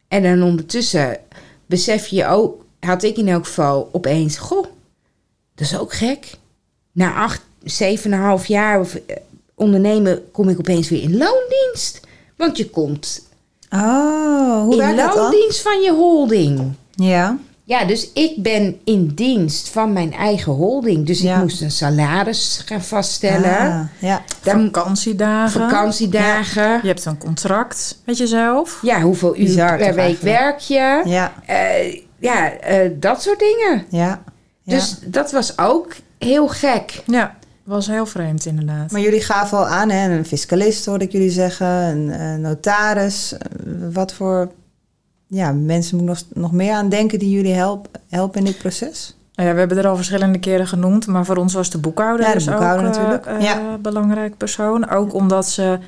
en 0.08 0.22
dan 0.22 0.42
ondertussen 0.42 1.18
besef 1.66 2.06
je 2.06 2.26
ook, 2.26 2.64
had 2.80 3.02
ik 3.02 3.16
in 3.16 3.28
elk 3.28 3.46
geval 3.46 3.88
opeens, 3.92 4.38
goh, 4.38 4.66
dat 5.54 5.66
is 5.66 5.78
ook 5.78 5.92
gek. 5.92 6.38
Na 6.92 7.14
acht, 7.14 7.40
zeven 7.62 8.12
en 8.12 8.18
een 8.18 8.24
half 8.24 8.46
jaar 8.46 8.80
of, 8.80 8.94
eh, 8.94 9.16
ondernemen 9.54 10.30
kom 10.32 10.48
ik 10.48 10.58
opeens 10.58 10.88
weer 10.88 11.02
in 11.02 11.16
loondienst. 11.16 12.00
Want 12.36 12.56
je 12.56 12.70
komt 12.70 13.30
Oh, 13.70 14.62
hoe 14.62 14.72
in 14.72 14.78
werkt 14.78 14.96
dat 14.96 15.12
dan? 15.14 15.22
loondienst 15.22 15.62
van 15.62 15.80
je 15.80 15.92
holding. 15.92 16.72
Ja. 16.94 17.38
Ja, 17.64 17.84
dus 17.84 18.12
ik 18.12 18.42
ben 18.42 18.80
in 18.84 19.06
dienst 19.14 19.68
van 19.68 19.92
mijn 19.92 20.12
eigen 20.12 20.52
holding. 20.52 21.06
Dus 21.06 21.20
Ja. 21.20 21.34
ik 21.36 21.42
moest 21.42 21.60
een 21.60 21.70
salaris 21.70 22.62
gaan 22.64 22.82
vaststellen. 22.82 23.58
Ah, 23.58 23.80
ja. 23.98 24.22
Dan 24.42 24.64
Vakantiedagen. 24.72 25.60
vakantiedagen. 25.60 26.80
Je 26.82 26.86
hebt 26.88 27.04
een 27.04 27.18
contract 27.18 27.98
met 28.06 28.16
jezelf. 28.18 28.78
Ja, 28.82 29.00
hoeveel 29.00 29.36
uur 29.36 29.44
Bizar 29.44 29.76
per 29.76 29.86
toch 29.86 29.94
week 29.94 30.04
eigenlijk? 30.04 30.38
werk 30.38 30.58
je? 30.58 31.02
Ja. 31.04 31.32
Eh, 31.46 32.00
ja, 32.18 32.50
eh, 32.52 32.90
dat 32.94 33.22
soort 33.22 33.38
dingen. 33.38 33.84
Ja. 33.90 34.22
ja. 34.62 34.74
Dus 34.76 34.98
dat 35.04 35.32
was 35.32 35.58
ook 35.58 35.92
heel 36.24 36.48
gek. 36.48 37.02
Ja, 37.06 37.34
was 37.64 37.86
heel 37.86 38.06
vreemd 38.06 38.46
inderdaad. 38.46 38.90
Maar 38.90 39.00
jullie 39.00 39.20
gaven 39.20 39.58
al 39.58 39.66
aan, 39.66 39.90
hè, 39.90 40.16
een 40.16 40.24
fiscalist 40.26 40.86
hoorde 40.86 41.04
ik 41.04 41.12
jullie 41.12 41.30
zeggen, 41.30 41.66
een, 41.66 42.10
eh, 42.10 42.34
notaris. 42.34 43.32
Eh, 43.32 43.38
Wat 43.92 44.12
voor 44.14 44.50
ja, 45.26 45.52
mensen 45.52 45.96
moet 45.96 46.08
ik 46.08 46.14
nog, 46.14 46.42
nog 46.42 46.52
meer 46.52 46.72
aan 46.74 46.88
denken 46.88 47.18
die 47.18 47.30
jullie 47.30 47.54
help, 47.54 47.88
helpen 48.08 48.38
in 48.38 48.44
dit 48.44 48.58
proces? 48.58 49.16
Nou 49.34 49.48
ja, 49.48 49.54
we 49.54 49.60
hebben 49.60 49.78
er 49.78 49.86
al 49.88 49.96
verschillende 49.96 50.38
keren 50.38 50.66
genoemd, 50.66 51.06
maar 51.06 51.24
voor 51.24 51.36
ons 51.36 51.54
was 51.54 51.70
de 51.70 51.78
boekhouder, 51.78 52.26
Ja, 52.26 52.32
de 52.32 52.38
dus 52.38 52.48
ook 52.48 52.60
natuurlijk. 52.60 53.26
eh, 53.26 53.40
Ja. 53.40 53.78
belangrijk 53.80 54.36
persoon. 54.36 54.88
Ook 54.90 55.14
omdat 55.14 55.48
ze 55.48 55.78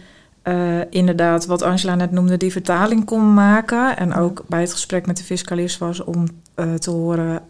eh, 0.43 0.79
inderdaad, 0.91 1.47
wat 1.47 1.63
Angela 1.63 1.95
net 1.95 2.11
noemde, 2.11 2.37
die 2.37 2.53
vertaling 2.53 3.05
kon 3.05 3.35
maken. 3.35 3.97
En 3.97 4.15
ook 4.15 4.45
bij 4.49 4.61
het 4.61 4.73
gesprek 4.73 5.07
met 5.07 5.17
de 5.17 5.25
fiscalist 5.25 5.79
was 5.79 6.05
om 6.05 6.27
eh, 6.55 6.75
te 6.75 6.91
horen 6.91 7.41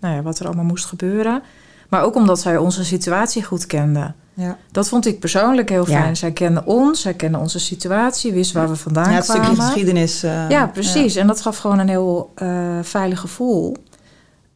nou 0.00 0.14
ja, 0.14 0.22
wat 0.22 0.38
er 0.38 0.46
allemaal 0.46 0.64
moest 0.64 0.84
gebeuren. 0.84 1.42
Maar 1.90 2.02
ook 2.02 2.14
omdat 2.14 2.40
zij 2.40 2.56
onze 2.56 2.84
situatie 2.84 3.42
goed 3.44 3.66
kende. 3.66 4.12
Ja, 4.34 4.56
Dat 4.72 4.88
vond 4.88 5.06
ik 5.06 5.20
persoonlijk 5.20 5.68
heel 5.68 5.88
Ja. 5.88 6.00
fijn. 6.00 6.16
Zij 6.16 6.32
kende 6.32 6.64
ons, 6.64 7.00
zij 7.00 7.14
kende 7.14 7.38
onze 7.38 7.58
situatie, 7.58 8.32
wist 8.32 8.52
waar 8.52 8.68
we 8.68 8.76
vandaan 8.76 9.10
ja 9.10 9.16
het 9.16 9.24
kwamen. 9.24 9.44
stukje 9.46 9.62
geschiedenis. 9.62 10.22
eh, 10.22 10.50
Ja, 10.50 10.66
precies. 10.66 11.16
En 11.16 11.26
dat 11.26 11.40
gaf 11.40 11.56
gewoon 11.58 11.78
een 11.78 11.88
heel 11.88 12.32
eh, 12.34 12.78
veilig 12.82 13.20
gevoel. 13.20 13.76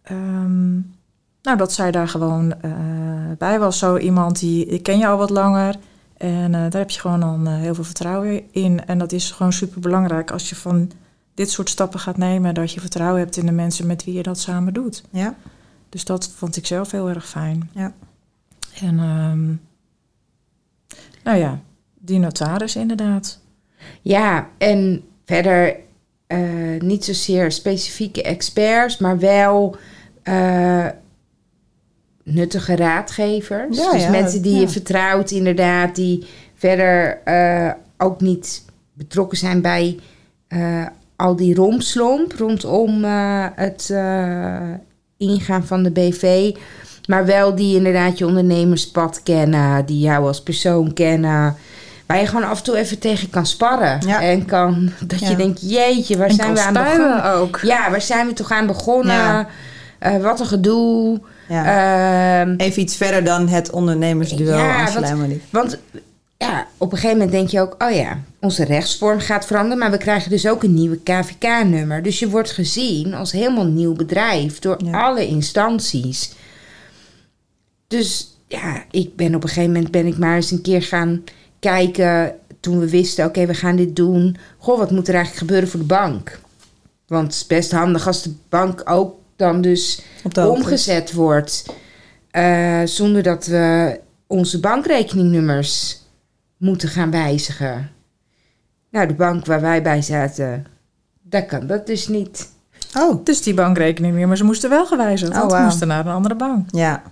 Ehm, 0.02 0.72
nou, 1.42 1.56
dat 1.56 1.72
zij 1.72 1.90
daar 1.90 2.08
gewoon 2.08 2.54
eh, 2.62 2.70
bij 3.38 3.58
was. 3.58 3.78
Zo 3.78 3.96
iemand 3.96 4.38
die, 4.38 4.66
ik 4.66 4.82
ken 4.82 4.98
je 4.98 5.06
al 5.06 5.16
wat 5.16 5.30
langer. 5.30 5.74
En 6.16 6.54
eh, 6.54 6.60
daar 6.60 6.80
heb 6.80 6.90
je 6.90 7.00
gewoon 7.00 7.20
dan 7.20 7.46
eh, 7.46 7.54
heel 7.54 7.74
veel 7.74 7.84
vertrouwen 7.84 8.42
in. 8.52 8.86
En 8.86 8.98
dat 8.98 9.12
is 9.12 9.30
gewoon 9.30 9.52
super 9.52 9.80
belangrijk 9.80 10.30
als 10.30 10.48
je 10.48 10.56
van 10.56 10.90
dit 11.34 11.50
soort 11.50 11.68
stappen 11.70 12.00
gaat 12.00 12.16
nemen. 12.16 12.54
Dat 12.54 12.72
je 12.72 12.80
vertrouwen 12.80 13.20
hebt 13.20 13.36
in 13.36 13.46
de 13.46 13.52
mensen 13.52 13.86
met 13.86 14.04
wie 14.04 14.14
je 14.14 14.22
dat 14.22 14.38
samen 14.38 14.72
doet. 14.74 15.02
Ja, 15.10 15.34
Dus 15.94 16.04
dat 16.04 16.28
vond 16.28 16.56
ik 16.56 16.66
zelf 16.66 16.90
heel 16.90 17.08
erg 17.08 17.28
fijn. 17.28 17.70
Ja. 17.72 17.92
En 18.80 18.98
ehm, 18.98 19.46
nou 21.24 21.38
ja, 21.38 21.60
die 21.98 22.18
notaris 22.18 22.76
inderdaad. 22.76 23.40
Ja, 24.02 24.48
en 24.58 25.04
verder 25.24 25.76
eh, 26.26 26.38
niet 26.78 27.04
zozeer 27.04 27.52
specifieke 27.52 28.22
experts, 28.22 28.98
maar 28.98 29.18
wel 29.18 29.76
eh, 30.22 30.88
nuttige 32.22 32.76
raadgevers. 32.76 33.76
Ja, 33.76 33.92
dus 33.92 34.02
ja, 34.02 34.10
mensen 34.10 34.42
die 34.42 34.54
ja. 34.54 34.60
je 34.60 34.68
vertrouwt, 34.68 35.30
inderdaad, 35.30 35.94
die 35.94 36.26
verder 36.54 37.22
eh, 37.24 37.72
ook 37.96 38.20
niet 38.20 38.64
betrokken 38.92 39.38
zijn 39.38 39.60
bij 39.60 39.98
eh, 40.48 40.86
al 41.16 41.36
die 41.36 41.54
romslomp 41.54 42.32
rondom 42.32 43.04
eh, 43.04 43.46
het 43.54 43.90
eh, 43.90 44.70
ingaan 45.16 45.64
van 45.66 45.82
de 45.82 45.90
BV. 45.90 46.54
Maar 47.08 47.26
wel 47.26 47.54
die 47.54 47.76
inderdaad 47.76 48.18
je 48.18 48.26
ondernemerspad 48.26 49.20
kennen, 49.22 49.86
die 49.86 49.98
jou 50.00 50.26
als 50.26 50.42
persoon 50.42 50.92
kennen. 50.92 51.56
Waar 52.06 52.18
je 52.20 52.26
gewoon 52.26 52.44
af 52.48 52.58
en 52.58 52.64
toe 52.64 52.76
even 52.76 52.98
tegen 52.98 53.30
kan 53.30 53.46
sparren. 53.46 54.00
Ja. 54.06 54.22
En 54.22 54.44
kan, 54.44 54.90
dat 55.06 55.20
Ja. 55.20 55.28
je 55.28 55.36
denkt, 55.36 55.60
jeetje, 55.70 56.16
waar 56.18 56.28
En 56.28 56.34
zijn 56.34 56.54
we 56.54 56.60
aan 56.60 56.72
begonnen? 56.72 57.24
ook. 57.24 57.60
Ja, 57.62 57.90
waar 57.90 58.00
zijn 58.02 58.26
we 58.26 58.32
toch 58.32 58.50
aan 58.50 58.66
begonnen? 58.66 59.14
Ja. 59.14 59.46
Eh, 59.98 60.16
wat 60.22 60.40
een 60.40 60.46
gedoe. 60.46 61.20
ja. 61.48 62.40
Ehm, 62.40 62.54
Even 62.56 62.82
iets 62.82 62.96
verder 62.96 63.24
dan 63.24 63.48
het 63.48 63.70
ondernemersduel 63.70 64.58
Ja, 64.58 64.88
want- 64.92 65.40
want 65.50 65.78
ja, 66.46 66.66
op 66.78 66.92
een 66.92 66.98
gegeven 66.98 67.16
moment 67.18 67.36
denk 67.36 67.48
je 67.48 67.60
ook, 67.60 67.74
oh 67.82 67.90
ja, 67.90 68.20
onze 68.40 68.64
rechtsvorm 68.64 69.18
gaat 69.20 69.46
veranderen, 69.46 69.78
maar 69.78 69.90
we 69.90 69.96
krijgen 69.96 70.30
dus 70.30 70.46
ook 70.48 70.62
een 70.62 70.74
nieuwe 70.74 70.98
KVK-nummer. 71.02 72.02
Dus 72.02 72.18
je 72.18 72.28
wordt 72.28 72.50
gezien 72.50 73.14
als 73.14 73.32
helemaal 73.32 73.66
nieuw 73.66 73.92
bedrijf 73.92 74.58
door 74.58 74.84
Ja. 74.84 75.00
alle 75.00 75.26
instanties. 75.26 76.32
Dus 77.88 78.36
ja, 78.48 78.84
ik 78.90 79.16
ben 79.16 79.34
op 79.34 79.42
een 79.42 79.48
gegeven 79.48 79.72
moment 79.72 79.90
ben 79.90 80.06
ik 80.06 80.18
maar 80.18 80.36
eens 80.36 80.50
een 80.50 80.62
keer 80.62 80.82
gaan 80.82 81.24
kijken 81.58 82.34
toen 82.60 82.78
we 82.78 82.90
wisten, 82.90 83.24
oké, 83.26 83.46
we 83.46 83.54
gaan 83.54 83.76
dit 83.76 83.96
doen. 83.96 84.36
Goh, 84.58 84.78
wat 84.78 84.90
moet 84.90 85.08
er 85.08 85.14
eigenlijk 85.14 85.44
gebeuren 85.46 85.68
voor 85.68 85.80
de 85.80 85.86
bank? 85.86 86.38
Want 87.06 87.24
het 87.26 87.34
is 87.34 87.46
best 87.46 87.70
handig 87.70 88.06
als 88.06 88.22
de 88.22 88.32
bank 88.48 88.82
ook 88.90 89.14
dan 89.36 89.60
dus 89.60 90.00
omgezet 90.34 91.12
wordt. 91.12 91.64
eh, 92.30 92.80
zonder 92.84 93.22
dat 93.22 93.46
we 93.46 94.00
onze 94.26 94.60
bankrekeningnummers 94.60 95.98
moeten 96.64 96.88
gaan 96.88 97.10
wijzigen. 97.10 97.90
Nou, 98.90 99.06
de 99.06 99.14
bank 99.14 99.46
waar 99.46 99.60
wij 99.60 99.82
bij 99.82 100.02
zaten, 100.02 100.66
daar 101.22 101.44
kan 101.46 101.66
dat 101.66 101.86
dus 101.86 102.08
niet. 102.08 102.52
Oh, 102.98 103.24
Dus 103.24 103.42
die 103.42 103.54
bankrekening 103.54 104.14
weer, 104.14 104.28
maar 104.28 104.36
ze 104.36 104.44
moesten 104.44 104.70
wel 104.70 104.86
gewijzigd. 104.86 105.32
Oh, 105.32 105.48
Want 105.50 105.64
moesten 105.64 105.88
naar 105.88 106.06
een 106.06 106.12
andere 106.12 106.34
bank. 106.36 106.68
ja. 106.70 107.02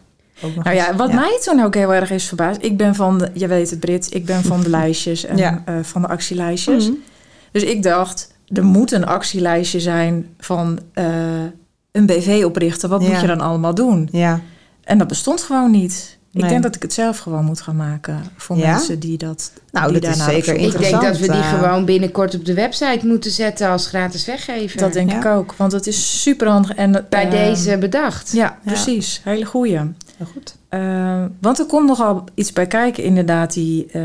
Ook 0.45 0.55
nog 0.55 0.65
Nou 0.65 0.77
ja, 0.77 0.97
wat 0.97 1.13
mij 1.13 1.39
toen 1.43 1.61
ook 1.63 1.75
heel 1.75 1.95
erg 1.95 2.11
is 2.11 2.27
verbaasd. 2.29 2.63
Ik 2.63 2.77
ben 2.77 2.95
van, 2.95 3.19
de, 3.19 3.31
je 3.35 3.47
weet 3.47 3.71
het 3.71 3.81
Brit, 3.81 4.15
ik 4.15 4.25
ben 4.27 4.43
van 4.43 4.61
de 4.61 4.69
lijstjes 4.79 5.25
en 5.25 5.37
Ja. 5.37 5.63
eh, 5.65 5.75
van 5.83 6.03
de 6.03 6.09
actielijstjes. 6.09 6.89
Mhm. 6.89 6.97
Dus 7.53 7.63
ik 7.63 7.83
dacht, 7.83 8.35
er 8.47 8.65
moet 8.65 8.93
een 8.93 9.07
actielijstje 9.07 9.81
zijn 9.81 10.35
van 10.39 10.79
eh, 10.93 11.05
een 11.93 12.07
BV 12.07 12.43
oprichten. 12.45 12.89
Wat 12.89 13.03
Ja. 13.03 13.09
moet 13.11 13.21
je 13.21 13.27
dan 13.27 13.41
allemaal 13.41 13.75
doen? 13.75 14.09
Ja, 14.13 14.41
En 14.85 14.99
dat 14.99 15.09
bestond 15.09 15.43
gewoon 15.43 15.71
niet. 15.71 16.19
Ik 16.35 16.49
denk 16.49 16.63
dat 16.63 16.75
ik 16.75 16.83
het 16.83 16.93
zelf 16.93 17.19
gewoon 17.19 17.45
moet 17.45 17.61
gaan 17.61 17.77
maken 17.77 18.23
voor 18.37 18.57
Ja? 18.57 18.71
mensen 18.73 18.99
die 18.99 19.19
dat. 19.19 19.53
Nou, 19.73 19.93
die 19.93 20.01
dat 20.01 20.11
is 20.15 20.21
op 20.21 20.29
zeker 20.31 20.55
Ik 20.55 20.79
denk 20.79 21.03
dat 21.03 21.19
we 21.19 21.27
die 21.27 21.41
eh. 21.41 21.49
gewoon 21.59 21.85
binnenkort 21.85 22.35
op 22.35 22.45
de 22.45 22.55
website 22.55 23.07
moeten 23.07 23.31
zetten 23.31 23.69
als 23.69 23.87
gratis 23.87 24.25
weggever. 24.27 24.79
Dat 24.79 24.93
denk 24.93 25.11
Ja. 25.11 25.19
ik 25.19 25.25
ook, 25.25 25.53
want 25.57 25.73
het 25.73 25.87
is 25.87 26.23
super 26.23 26.49
handig. 26.49 26.75
En, 26.75 27.07
Bij 27.09 27.25
eh, 27.25 27.31
deze 27.31 27.79
bedacht. 27.79 28.33
Ja, 28.33 28.59
precies. 28.65 29.21
Hele 29.25 29.45
goeie. 29.45 29.73
heel 29.77 30.27
goed. 30.33 30.57
Eh, 30.69 31.25
want 31.41 31.59
er 31.59 31.67
komt 31.67 31.87
nogal 31.87 32.25
iets 32.35 32.53
bij 32.53 32.67
kijken, 32.67 33.03
inderdaad, 33.05 33.53
die, 33.53 33.87
eh, 33.93 34.03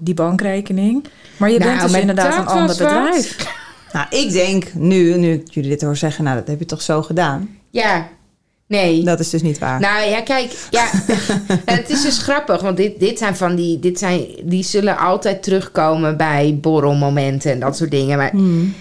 die 0.00 0.14
bankrekening. 0.14 1.04
Maar 1.36 1.50
je 1.50 1.58
Nou, 1.58 1.70
bent 1.78 1.90
dus 1.90 2.00
inderdaad 2.00 2.36
een 2.38 2.46
ander 2.46 2.66
wat. 2.66 2.76
bedrijf. 2.78 3.36
Nou, 3.92 4.06
ik 4.10 4.32
denk 4.32 4.74
nu, 4.74 5.16
nu 5.16 5.32
ik 5.32 5.50
jullie 5.50 5.70
dit 5.70 5.82
hoor 5.82 5.96
zeggen, 5.96 6.24
nou, 6.24 6.36
dat 6.36 6.46
heb 6.46 6.58
je 6.58 6.64
toch 6.64 6.82
zo 6.82 7.02
gedaan. 7.02 7.48
Ja, 7.70 8.08
nee. 8.68 9.04
Dat 9.04 9.20
is 9.20 9.30
dus 9.30 9.42
niet 9.42 9.58
waar. 9.58 9.80
Nou 9.80 10.08
ja, 10.10 10.20
kijk, 10.20 10.52
ja, 10.70 10.86
het 11.74 11.90
is 11.90 12.02
dus 12.02 12.18
grappig, 12.18 12.60
want 12.60 12.76
dit, 12.76 13.00
dit 13.00 13.18
zijn 13.18 13.36
van 13.36 13.54
die, 13.54 13.78
dit 13.78 13.98
zijn, 13.98 14.26
die 14.44 14.62
zullen 14.62 14.98
altijd 14.98 15.42
terugkomen 15.42 16.16
bij 16.16 16.58
borrelmomenten 16.60 17.52
en 17.52 17.60
dat 17.60 17.76
soort 17.76 17.90
dingen. 17.90 18.18
Maar 18.18 18.30
Hmm. 18.30 18.74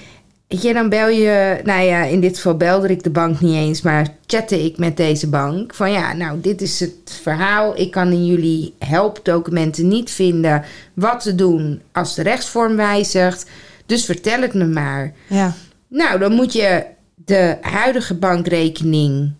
weet 0.47 0.61
je, 0.61 0.73
dan 0.73 0.89
bel 0.89 1.07
je, 1.07 1.61
nou 1.63 1.81
ja, 1.81 2.03
in 2.03 2.19
dit 2.19 2.35
geval 2.35 2.57
belde 2.57 2.87
ik 2.89 3.03
de 3.03 3.09
bank 3.09 3.39
niet 3.41 3.55
eens, 3.55 3.81
maar 3.81 4.07
chatte 4.25 4.63
ik 4.65 4.77
met 4.77 4.97
deze 4.97 5.29
bank. 5.29 5.73
Van 5.75 5.91
ja, 5.91 6.13
nou, 6.13 6.41
dit 6.41 6.61
is 6.61 6.79
het 6.79 7.19
verhaal. 7.21 7.79
Ik 7.79 7.91
kan 7.91 8.11
in 8.11 8.25
jullie 8.25 8.73
helpdocumenten 8.79 9.87
niet 9.87 10.11
vinden 10.11 10.63
wat 10.93 11.19
te 11.19 11.35
doen 11.35 11.81
als 11.91 12.15
de 12.15 12.23
rechtsvorm 12.23 12.75
wijzigt. 12.75 13.49
Dus 13.85 14.05
vertel 14.05 14.41
het 14.41 14.53
me 14.53 14.65
maar. 14.65 15.13
Ja, 15.27 15.53
Nou, 15.87 16.19
dan 16.19 16.33
moet 16.33 16.53
je 16.53 16.85
de 17.25 17.57
huidige 17.61 18.13
bankrekeningen 18.13 19.36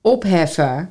opheffen 0.00 0.90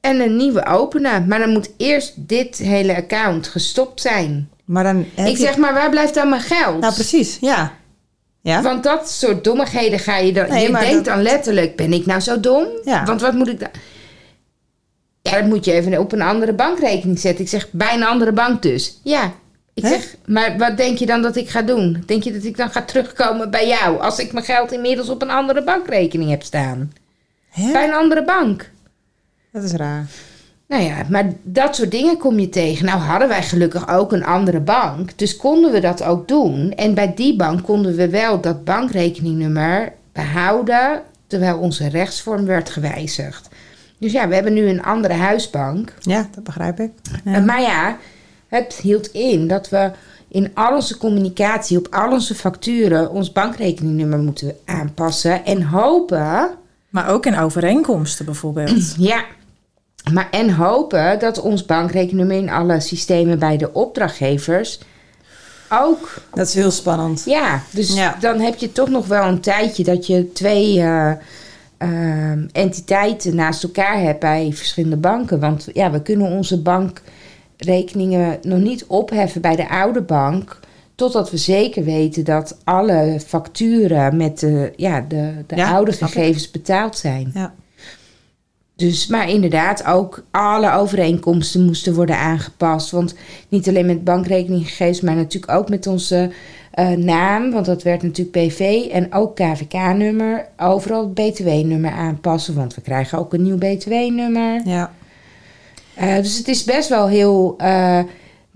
en 0.00 0.20
een 0.20 0.36
nieuwe 0.36 0.66
openen. 0.66 1.26
Maar 1.26 1.38
dan 1.38 1.50
moet 1.52 1.70
eerst 1.76 2.12
dit 2.16 2.56
hele 2.58 2.96
account 2.96 3.48
gestopt 3.48 4.00
zijn. 4.00 4.48
maar 4.64 4.84
dan 4.84 5.06
Ik 5.26 5.36
zeg 5.36 5.56
maar, 5.56 5.74
waar 5.74 5.90
blijft 5.90 6.14
dan 6.14 6.28
mijn 6.28 6.42
geld? 6.42 6.80
Nou, 6.80 6.94
precies, 6.94 7.38
ja. 7.40 7.72
Ja? 8.40 8.62
Want 8.62 8.82
dat 8.82 9.10
soort 9.10 9.44
dommigheden 9.44 9.98
ga 9.98 10.16
je 10.16 10.32
dan... 10.32 10.48
Nee, 10.48 10.66
je 10.66 10.72
denkt 10.72 10.94
dat- 10.94 11.04
dan 11.04 11.22
letterlijk, 11.22 11.76
ben 11.76 11.92
ik 11.92 12.06
nou 12.06 12.20
zo 12.20 12.40
dom? 12.40 12.66
Ja. 12.84 13.04
Want 13.04 13.20
wat 13.20 13.32
moet 13.34 13.48
ik 13.48 13.60
dan... 13.60 13.68
Ja, 15.22 15.32
dat 15.34 15.44
moet 15.44 15.64
je 15.64 15.72
even 15.72 15.98
op 15.98 16.12
een 16.12 16.22
andere 16.22 16.52
bankrekening 16.52 17.18
zetten. 17.18 17.44
Ik 17.44 17.50
zeg, 17.50 17.68
bij 17.70 17.94
een 17.94 18.04
andere 18.04 18.32
bank 18.32 18.62
dus. 18.62 19.00
Ja. 19.02 19.32
Ik 19.74 19.86
zeg, 19.86 20.16
maar 20.26 20.58
wat 20.58 20.76
denk 20.76 20.98
je 20.98 21.06
dan 21.06 21.22
dat 21.22 21.36
ik 21.36 21.48
ga 21.48 21.62
doen? 21.62 22.02
Denk 22.06 22.22
je 22.22 22.32
dat 22.32 22.44
ik 22.44 22.56
dan 22.56 22.70
ga 22.70 22.82
terugkomen 22.82 23.50
bij 23.50 23.66
jou... 23.68 24.00
als 24.00 24.18
ik 24.18 24.32
mijn 24.32 24.44
geld 24.44 24.72
inmiddels 24.72 25.08
op 25.08 25.22
een 25.22 25.30
andere 25.30 25.64
bankrekening 25.64 26.30
heb 26.30 26.42
staan? 26.42 26.92
Hè? 27.58 27.72
Bij 27.72 27.84
een 27.84 27.94
andere 27.94 28.24
bank. 28.24 28.70
Dat 29.52 29.62
is 29.62 29.72
raar. 29.72 30.06
Nou 30.68 30.82
ja, 30.82 30.96
maar 31.10 31.32
dat 31.42 31.76
soort 31.76 31.90
dingen 31.90 32.18
kom 32.18 32.38
je 32.38 32.48
tegen. 32.48 32.86
Nou 32.86 33.00
hadden 33.00 33.28
wij 33.28 33.42
gelukkig 33.42 33.88
ook 33.88 34.12
een 34.12 34.24
andere 34.24 34.60
bank. 34.60 35.18
Dus 35.18 35.36
konden 35.36 35.72
we 35.72 35.80
dat 35.80 36.02
ook 36.02 36.28
doen. 36.28 36.72
En 36.72 36.94
bij 36.94 37.14
die 37.14 37.36
bank 37.36 37.62
konden 37.62 37.96
we 37.96 38.08
wel 38.08 38.40
dat 38.40 38.64
bankrekeningnummer 38.64 39.92
behouden... 40.12 41.02
terwijl 41.26 41.58
onze 41.58 41.88
rechtsvorm 41.88 42.44
werd 42.44 42.70
gewijzigd. 42.70 43.48
Dus 43.98 44.12
ja, 44.12 44.28
we 44.28 44.34
hebben 44.34 44.52
nu 44.52 44.68
een 44.68 44.82
andere 44.82 45.14
huisbank. 45.14 45.92
Ja, 46.00 46.28
dat 46.34 46.44
begrijp 46.44 46.80
ik. 46.80 46.90
Ja. 47.24 47.38
Uh, 47.38 47.44
Maar 47.44 47.60
ja, 47.60 47.96
het 48.48 48.74
hield 48.74 49.06
in 49.06 49.48
dat 49.48 49.68
we 49.68 49.90
in 50.28 50.50
al 50.54 50.74
onze 50.74 50.98
communicatie... 50.98 51.78
op 51.78 51.88
al 51.90 52.12
onze 52.12 52.34
facturen 52.34 53.10
ons 53.10 53.32
bankrekeningnummer 53.32 54.18
moeten 54.18 54.56
aanpassen... 54.64 55.44
en 55.44 55.62
hopen... 55.62 56.50
Maar 56.88 57.08
ook 57.10 57.26
in 57.26 57.38
overeenkomsten 57.38 58.24
bijvoorbeeld. 58.24 58.94
Ja, 59.10 59.24
maar 60.12 60.28
en 60.30 60.50
hopen 60.54 61.18
dat 61.18 61.40
ons 61.40 61.64
bankrekeningnummer 61.66 62.36
in 62.36 62.50
alle 62.50 62.80
systemen 62.80 63.38
bij 63.38 63.56
de 63.56 63.72
opdrachtgevers 63.72 64.78
ook. 65.68 66.14
Dat 66.34 66.46
is 66.46 66.54
heel 66.54 66.70
spannend. 66.70 67.22
Ja, 67.26 67.62
dus 67.70 67.94
Ja. 67.94 68.16
dan 68.20 68.40
heb 68.40 68.56
je 68.58 68.72
toch 68.72 68.88
nog 68.88 69.06
wel 69.06 69.24
een 69.24 69.40
tijdje 69.40 69.84
dat 69.84 70.06
je 70.06 70.32
twee 70.32 70.80
eh, 70.80 71.12
ehm, 71.78 72.46
entiteiten 72.52 73.34
naast 73.34 73.62
elkaar 73.62 74.00
hebt 74.00 74.20
bij 74.20 74.52
verschillende 74.54 74.96
banken. 74.96 75.40
Want 75.40 75.68
ja, 75.72 75.90
we 75.90 76.02
kunnen 76.02 76.26
onze 76.26 76.62
bankrekeningen 76.62 78.38
nog 78.42 78.58
niet 78.58 78.84
opheffen 78.86 79.40
bij 79.40 79.56
de 79.56 79.68
oude 79.68 80.00
bank. 80.02 80.58
Totdat 80.98 81.30
we 81.30 81.36
zeker 81.36 81.84
weten 81.84 82.24
dat 82.24 82.58
alle 82.64 83.20
facturen 83.26 84.16
met 84.16 84.38
de, 84.38 84.72
ja, 84.76 85.00
de, 85.00 85.32
de 85.46 85.56
Ja, 85.56 85.72
oude 85.72 85.92
gegevens 85.92 86.50
betaald 86.50 86.96
zijn. 86.96 87.30
Ja. 87.34 87.54
Dus, 88.76 89.06
maar 89.06 89.30
inderdaad, 89.30 89.84
ook 89.84 90.24
alle 90.30 90.72
overeenkomsten 90.72 91.64
moesten 91.64 91.94
worden 91.94 92.16
aangepast. 92.16 92.90
Want 92.90 93.14
niet 93.48 93.68
alleen 93.68 93.86
met 93.86 94.04
bankrekeninggegevens, 94.04 95.00
maar 95.00 95.14
natuurlijk 95.14 95.52
ook 95.52 95.68
met 95.68 95.86
onze 95.86 96.30
eh, 96.70 96.90
naam. 96.90 97.50
Want 97.50 97.66
dat 97.66 97.82
werd 97.82 98.02
natuurlijk 98.02 98.36
BV 98.36 98.88
en 98.92 99.12
ook 99.12 99.36
KVK-nummer. 99.36 100.48
Overal 100.56 101.00
het 101.00 101.14
BTW-nummer 101.14 101.90
aanpassen, 101.90 102.54
want 102.54 102.74
we 102.74 102.80
krijgen 102.80 103.18
ook 103.18 103.32
een 103.32 103.42
nieuw 103.42 103.58
BTW-nummer. 103.58 104.60
Ja. 104.64 104.92
Eh, 105.94 106.16
dus 106.16 106.38
het 106.38 106.48
is 106.48 106.64
best 106.64 106.88
wel 106.88 107.08
heel, 107.08 107.54
eh, 107.58 108.00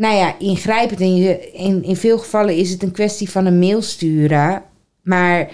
nou 0.03 0.15
ja, 0.17 0.35
ingrijpend. 0.39 1.01
En 1.01 1.17
je, 1.17 1.51
in, 1.53 1.85
in 1.85 1.97
veel 1.97 2.19
gevallen 2.19 2.57
is 2.57 2.71
het 2.71 2.83
een 2.83 2.91
kwestie 2.93 3.31
van 3.31 3.47
een 3.47 3.59
mail 3.59 3.83
sturen. 3.83 4.63
Maar 5.03 5.51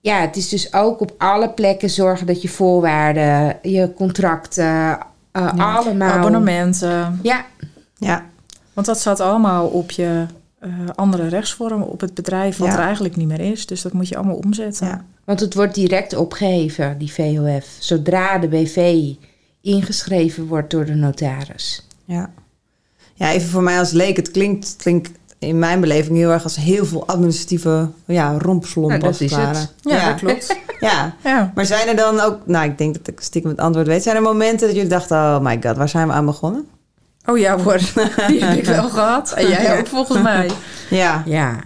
ja, 0.00 0.20
het 0.20 0.36
is 0.36 0.48
dus 0.48 0.72
ook 0.72 1.00
op 1.00 1.14
alle 1.18 1.50
plekken 1.50 1.90
zorgen 1.90 2.26
dat 2.26 2.42
je 2.42 2.48
voorwaarden, 2.48 3.58
je 3.62 3.92
contracten, 3.94 4.64
eh, 4.64 5.52
Ja, 5.56 5.74
allemaal. 5.74 6.10
Abonnementen. 6.10 7.18
Ja, 7.22 7.44
Ja. 7.96 8.24
Want 8.72 8.86
dat 8.86 8.98
staat 8.98 9.20
allemaal 9.20 9.66
op 9.66 9.90
je 9.90 10.26
eh, 10.58 10.70
andere 10.94 11.28
rechtsvorm, 11.28 11.82
op 11.82 12.00
het 12.00 12.14
bedrijf 12.14 12.56
wat 12.56 12.68
Ja. 12.68 12.74
er 12.74 12.84
eigenlijk 12.84 13.16
niet 13.16 13.28
meer 13.28 13.40
is. 13.40 13.66
Dus 13.66 13.82
dat 13.82 13.92
moet 13.92 14.08
je 14.08 14.16
allemaal 14.16 14.40
omzetten. 14.44 14.86
Ja. 14.86 15.04
want 15.24 15.40
het 15.40 15.54
wordt 15.54 15.74
direct 15.74 16.16
opgeheven, 16.16 16.98
die 16.98 17.12
VOF. 17.12 17.66
Zodra 17.78 18.38
de 18.38 18.48
BV 18.48 19.04
ingeschreven 19.60 20.46
wordt 20.46 20.70
door 20.70 20.84
de 20.84 20.94
notaris. 20.94 21.86
Ja. 22.04 22.30
Ja, 23.14 23.30
even 23.32 23.48
voor 23.48 23.62
mij 23.62 23.78
als 23.78 23.90
leek. 23.90 24.16
Het 24.16 24.30
klinkt, 24.30 24.68
het 24.68 24.76
klinkt 24.76 25.10
in 25.38 25.58
mijn 25.58 25.80
beleving 25.80 26.16
heel 26.16 26.30
erg 26.30 26.42
als 26.42 26.56
heel 26.56 26.84
veel 26.84 27.06
administratieve 27.06 27.88
ja, 28.06 28.38
rompslomp. 28.38 28.90
Nou, 28.90 29.02
als 29.02 29.18
het. 29.18 29.30
Ja, 29.30 29.68
ja. 29.82 30.08
dat 30.08 30.18
klopt. 30.20 30.56
Ja. 30.80 31.14
Ja. 31.22 31.52
Maar 31.54 31.66
zijn 31.66 31.88
er 31.88 31.96
dan 31.96 32.20
ook, 32.20 32.38
nou 32.44 32.64
ik 32.64 32.78
denk 32.78 32.94
dat 32.94 33.06
ik 33.06 33.20
stiekem 33.20 33.50
het 33.50 33.60
antwoord 33.60 33.86
weet. 33.86 34.02
Zijn 34.02 34.16
er 34.16 34.22
momenten 34.22 34.66
dat 34.66 34.76
jullie 34.76 34.90
dachten, 34.90 35.16
oh 35.16 35.40
my 35.40 35.58
god, 35.62 35.76
waar 35.76 35.88
zijn 35.88 36.06
we 36.06 36.12
aan 36.12 36.24
begonnen? 36.24 36.66
Oh 37.26 37.38
ja 37.38 37.58
hoor, 37.58 37.78
die 38.28 38.44
heb 38.44 38.58
ik 38.58 38.64
wel 38.64 38.88
gehad. 38.88 39.32
En 39.32 39.48
jij 39.48 39.78
ook 39.78 39.86
volgens 39.86 40.22
mij. 40.22 40.50
Ja. 40.90 41.22
Ja. 41.26 41.56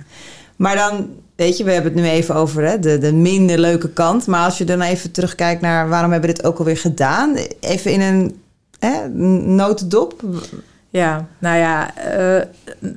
Maar 0.56 0.76
dan, 0.76 1.08
weet 1.36 1.56
je, 1.56 1.64
we 1.64 1.72
hebben 1.72 1.92
het 1.92 2.02
nu 2.02 2.08
even 2.08 2.34
over 2.34 2.62
hè, 2.62 2.78
de, 2.78 2.98
de 2.98 3.12
minder 3.12 3.58
leuke 3.58 3.88
kant. 3.88 4.26
Maar 4.26 4.44
als 4.44 4.58
je 4.58 4.64
dan 4.64 4.80
even 4.80 5.10
terugkijkt 5.10 5.60
naar 5.60 5.88
waarom 5.88 6.10
hebben 6.10 6.30
we 6.30 6.36
dit 6.36 6.44
ook 6.44 6.58
alweer 6.58 6.76
gedaan. 6.76 7.36
Even 7.60 7.92
in 7.92 8.00
een 8.00 8.40
hè, 8.78 9.08
notendop. 9.08 10.22
Ja, 10.90 11.28
nou 11.38 11.58
ja, 11.58 11.96
eh, 11.96 12.46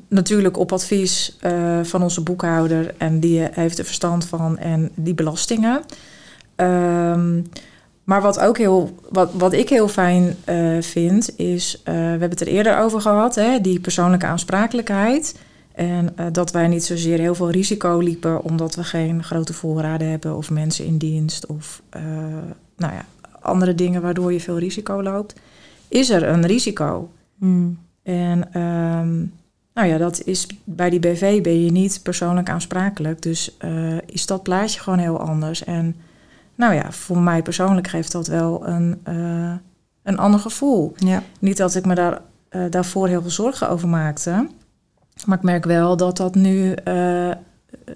natuurlijk 0.07 0.57
op 0.57 0.71
advies 0.71 1.37
eh, 1.39 1.79
van 1.83 2.03
onze 2.03 2.21
boekhouder. 2.23 2.93
En 2.97 3.19
die 3.19 3.47
heeft 3.51 3.77
er 3.79 3.85
verstand 3.85 4.25
van 4.25 4.57
en 4.57 4.91
die 4.95 5.13
belastingen. 5.13 5.81
Ehm, 6.55 7.41
maar 8.03 8.21
wat, 8.21 8.39
ook 8.39 8.57
heel, 8.57 8.95
wat, 9.09 9.31
wat 9.33 9.53
ik 9.53 9.69
heel 9.69 9.87
fijn 9.87 10.35
eh, 10.45 10.81
vind, 10.81 11.37
is... 11.37 11.81
eh, 11.83 11.93
we 11.93 11.99
hebben 11.99 12.29
het 12.29 12.41
er 12.41 12.47
eerder 12.47 12.77
over 12.77 13.01
gehad, 13.01 13.35
hè, 13.35 13.61
die 13.61 13.79
persoonlijke 13.79 14.25
aansprakelijkheid. 14.25 15.39
En 15.71 16.17
eh, 16.17 16.25
dat 16.31 16.51
wij 16.51 16.67
niet 16.67 16.83
zozeer 16.83 17.19
heel 17.19 17.35
veel 17.35 17.49
risico 17.49 17.97
liepen... 17.97 18.43
omdat 18.43 18.75
we 18.75 18.83
geen 18.83 19.23
grote 19.23 19.53
voorraden 19.53 20.09
hebben 20.09 20.37
of 20.37 20.49
mensen 20.49 20.85
in 20.85 20.97
dienst... 20.97 21.45
of 21.45 21.81
eh, 21.89 22.01
nou 22.77 22.93
ja, 22.93 23.05
andere 23.41 23.75
dingen 23.75 24.01
waardoor 24.01 24.33
je 24.33 24.39
veel 24.39 24.57
risico 24.59 25.03
loopt. 25.03 25.33
Is 25.87 26.09
er 26.09 26.23
een 26.27 26.45
risico? 26.45 27.09
En 28.03 28.53
ehm, 28.53 29.25
nou 29.73 29.87
ja, 29.87 29.97
dat 29.97 30.23
is 30.23 30.47
bij 30.63 30.89
die 30.89 30.99
BV 30.99 31.41
ben 31.41 31.63
je 31.63 31.71
niet 31.71 31.99
persoonlijk 32.03 32.49
aansprakelijk. 32.49 33.21
Dus 33.21 33.57
eh, 33.57 33.97
is 34.05 34.25
dat 34.25 34.43
plaatje 34.43 34.79
gewoon 34.79 34.99
heel 34.99 35.19
anders. 35.19 35.63
En 35.63 35.95
nou 36.55 36.73
ja, 36.73 36.91
voor 36.91 37.17
mij 37.17 37.41
persoonlijk 37.41 37.87
geeft 37.87 38.11
dat 38.11 38.27
wel 38.27 38.67
een, 38.67 38.99
eh, 39.03 39.53
een 40.03 40.17
ander 40.17 40.39
gevoel. 40.39 40.93
Ja. 40.97 41.23
Niet 41.39 41.57
dat 41.57 41.75
ik 41.75 41.85
me 41.85 41.95
daar, 41.95 42.21
eh, 42.49 42.61
daarvoor 42.69 43.07
heel 43.07 43.21
veel 43.21 43.31
zorgen 43.31 43.69
over 43.69 43.87
maakte. 43.87 44.47
Maar 45.25 45.37
ik 45.37 45.43
merk 45.43 45.65
wel 45.65 45.97
dat 45.97 46.17
dat 46.17 46.35
nu, 46.35 46.75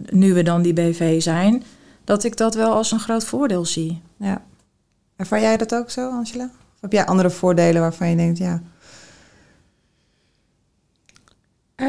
nu 0.09 0.33
we 0.33 0.43
dan 0.43 0.61
die 0.61 0.73
BV 0.73 1.21
zijn, 1.21 1.63
dat 2.03 2.23
ik 2.23 2.37
dat 2.37 2.55
wel 2.55 2.73
als 2.73 2.91
een 2.91 2.99
groot 2.99 3.25
voordeel 3.25 3.65
zie. 3.65 4.01
ja. 4.17 4.41
Ervaar 5.15 5.41
jij 5.41 5.57
dat 5.57 5.75
ook 5.75 5.89
zo, 5.89 6.09
Angela? 6.09 6.43
Of 6.43 6.81
heb 6.81 6.91
jij 6.91 7.05
andere 7.05 7.29
voordelen 7.29 7.81
waarvan 7.81 8.09
je 8.09 8.15
denkt, 8.15 8.37
ja... 8.37 8.61
Eh, 11.75 11.87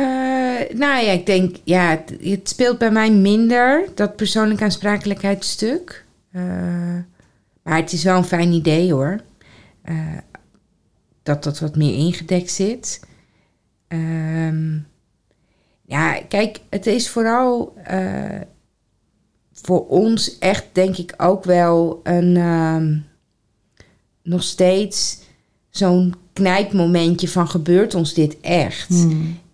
nou 0.75 1.05
ja, 1.05 1.12
ik 1.12 1.27
denk, 1.27 1.57
ja, 1.64 2.05
het, 2.20 2.49
speelt 2.49 2.79
bij 2.79 2.90
mij 2.90 3.11
minder, 3.11 3.88
dat 3.94 4.16
persoonlijke 4.16 4.64
aansprakelijkheidsstuk. 4.64 6.05
Eh, 6.31 6.42
maar 7.62 7.77
het 7.77 7.92
is 7.92 8.05
wel 8.05 8.16
een 8.16 8.25
fijn 8.25 8.53
idee 8.53 8.92
hoor. 8.92 9.20
Eh, 9.83 10.18
dat 11.22 11.44
dat 11.44 11.59
wat 11.59 11.77
meer 11.77 11.94
ingedekt 11.94 12.51
zit. 12.51 13.01
Ehm, 13.88 14.79
ja, 15.83 16.20
kijk, 16.29 16.61
het 16.70 16.87
is 16.87 17.09
vooral 17.09 17.75
voor 19.53 19.87
ons 19.87 20.38
echt, 20.38 20.66
denk 20.72 20.96
ik, 20.96 21.14
ook 21.16 21.44
wel 21.44 22.01
een 22.03 22.37
ehm, 22.37 22.99
nog 24.22 24.42
steeds 24.42 25.18
zo'n 25.70 26.14
knijpmomentje 26.33 27.29
van 27.29 27.49
gebeurt 27.49 27.94
ons 27.94 28.14
dit 28.14 28.40
echt? 28.40 29.07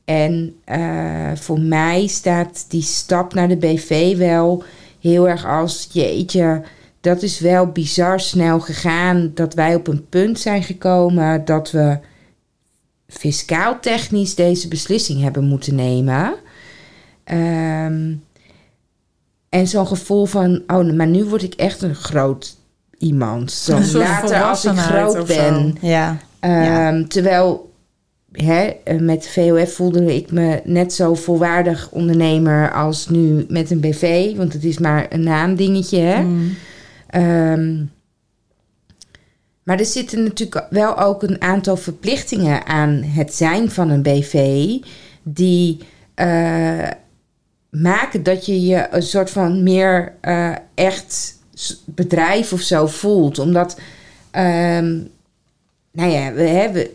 En 0.05 0.55
eh, 0.65 1.33
voor 1.35 1.61
mij 1.61 2.07
staat 2.07 2.65
die 2.69 2.83
stap 2.83 3.35
naar 3.35 3.49
de 3.49 3.57
BV 3.57 4.17
wel 4.17 4.65
heel 5.01 5.29
erg 5.29 5.47
als 5.47 5.89
jeetje. 5.93 6.63
Dat 7.01 7.23
is 7.23 7.41
wel 7.41 7.67
bizar 7.67 8.21
snel 8.21 8.61
gegaan 8.61 9.31
dat 9.35 9.55
wij 9.55 9.75
op 9.75 9.87
een 9.87 10.09
punt 10.09 10.41
zijn 10.41 10.63
gekomen 10.63 11.45
dat 11.45 11.71
we 11.71 11.99
fiscaal 13.09 13.81
technisch 13.81 14.35
deze 14.35 14.69
beslissing 14.69 15.23
hebben 15.23 15.45
moeten 15.45 15.75
nemen. 15.75 16.35
Ehm, 17.25 18.13
en 19.49 19.67
zo'n 19.67 19.87
gevoel 19.87 20.25
van, 20.25 20.63
oh, 20.67 20.93
maar 20.93 21.07
nu 21.07 21.25
word 21.25 21.43
ik 21.43 21.55
echt 21.55 21.83
een 21.83 21.95
groot 21.95 22.57
iemand. 22.99 23.53
Zo 23.53 23.81
later 23.93 24.43
als 24.43 24.65
ik 24.65 24.77
groot 24.77 25.27
ben. 25.27 25.77
Ja. 25.81 26.19
Ehm, 26.41 27.05
Terwijl 27.05 27.72
hè, 28.33 28.63
eh, 28.85 28.99
met 28.99 29.29
VOF 29.29 29.75
voelde 29.75 30.15
ik 30.17 30.31
me 30.31 30.61
net 30.65 30.93
zo 30.93 31.15
volwaardig 31.15 31.89
ondernemer 31.91 32.73
als 32.73 33.09
nu 33.09 33.45
met 33.49 33.71
een 33.71 33.81
BV. 33.81 34.37
Want 34.37 34.53
het 34.53 34.65
is 34.65 34.79
maar 34.79 35.07
een 35.09 35.23
naamdingetje. 35.23 35.99
Hè? 35.99 36.23
Mm. 36.23 36.55
Ehm, 37.07 37.85
maar 39.63 39.79
er 39.79 39.85
zitten 39.85 40.23
natuurlijk 40.23 40.67
wel 40.71 40.99
ook 40.99 41.23
een 41.23 41.43
aantal 41.43 41.77
verplichtingen 41.77 42.67
aan 42.67 43.03
het 43.03 43.35
zijn 43.35 43.71
van 43.71 43.91
een 43.91 44.03
BV. 44.03 44.67
Die 45.23 45.79
eh, 46.15 46.89
maken 47.71 48.23
dat 48.23 48.47
je 48.47 48.61
je 48.61 48.87
een 48.91 49.03
soort 49.03 49.31
van 49.31 49.63
meer 49.63 50.15
eh, 50.21 50.55
echt 50.75 51.39
bedrijf 51.85 52.53
of 52.53 52.61
zo 52.61 52.87
voelt. 52.87 53.39
Omdat 53.39 53.81
ehm, 54.31 54.99
nou 55.93 56.11
ja, 56.11 56.33
we 56.33 56.43
hebben, 56.43 56.87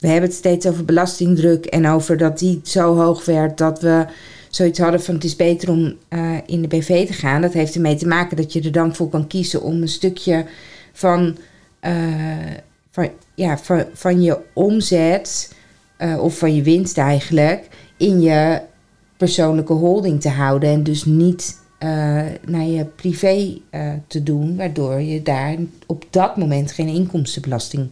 we 0.00 0.08
hebben 0.08 0.28
het 0.28 0.38
steeds 0.38 0.66
over 0.66 0.84
belastingdruk 0.84 1.66
en 1.66 1.88
over 1.88 2.16
dat 2.16 2.38
die 2.38 2.60
zo 2.64 2.96
hoog 2.96 3.24
werd 3.24 3.58
dat 3.58 3.80
we 3.80 4.06
zoiets 4.50 4.78
hadden 4.78 5.02
van 5.02 5.14
het 5.14 5.24
is 5.24 5.36
beter 5.36 5.70
om 5.70 5.96
eh, 6.08 6.36
in 6.46 6.62
de 6.62 6.68
BV 6.68 7.06
te 7.06 7.12
gaan. 7.12 7.42
Dat 7.42 7.52
heeft 7.52 7.74
ermee 7.74 7.96
te 7.96 8.06
maken 8.06 8.36
dat 8.36 8.52
je 8.52 8.62
er 8.62 8.72
dan 8.72 8.94
voor 8.94 9.08
kan 9.08 9.26
kiezen 9.26 9.62
om 9.62 9.82
een 9.82 9.88
stukje 9.88 10.46
van, 10.92 11.36
eh, 11.80 11.94
van, 12.90 13.10
ja, 13.34 13.58
van, 13.58 13.84
van 13.92 14.22
je 14.22 14.38
omzet 14.52 15.54
eh, 15.96 16.22
of 16.22 16.38
van 16.38 16.54
je 16.54 16.62
winst 16.62 16.98
eigenlijk 16.98 17.68
in 17.96 18.20
je 18.20 18.60
persoonlijke 19.16 19.72
holding 19.72 20.20
te 20.20 20.28
houden 20.28 20.70
en 20.70 20.82
dus 20.82 21.04
niet 21.04 21.58
naar 22.46 22.66
je 22.66 22.84
privé 22.84 23.58
te 24.06 24.22
doen, 24.22 24.56
waardoor 24.56 25.00
je 25.00 25.22
daar 25.22 25.56
op 25.86 26.04
dat 26.10 26.36
moment 26.36 26.72
geen 26.72 26.88
inkomstenbelasting 26.88 27.88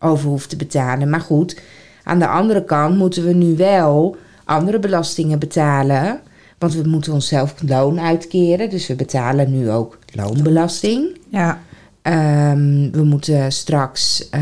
over 0.00 0.28
hoeft 0.28 0.48
te 0.48 0.56
betalen. 0.56 1.10
Maar 1.10 1.20
goed, 1.20 1.60
aan 2.04 2.18
de 2.18 2.26
andere 2.26 2.64
kant 2.64 2.96
moeten 2.96 3.24
we 3.24 3.32
nu 3.32 3.56
wel 3.56 4.16
andere 4.44 4.78
belastingen 4.78 5.38
betalen. 5.38 6.20
Want 6.58 6.74
we 6.74 6.88
moeten 6.88 7.12
onszelf 7.12 7.54
loon 7.66 8.00
uitkeren. 8.00 8.70
Dus 8.70 8.86
we 8.86 8.94
betalen 8.94 9.50
nu 9.50 9.70
ook 9.70 9.98
loonbelasting. 10.12 11.18
Ja. 11.28 11.60
Ehm, 12.02 12.90
we 12.90 13.04
moeten 13.04 13.52
straks. 13.52 14.28
Uh, 14.34 14.40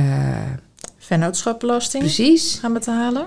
Vennootschapbelasting 0.99 2.03
precies. 2.03 2.59
gaan 2.61 2.73
betalen. 2.73 3.27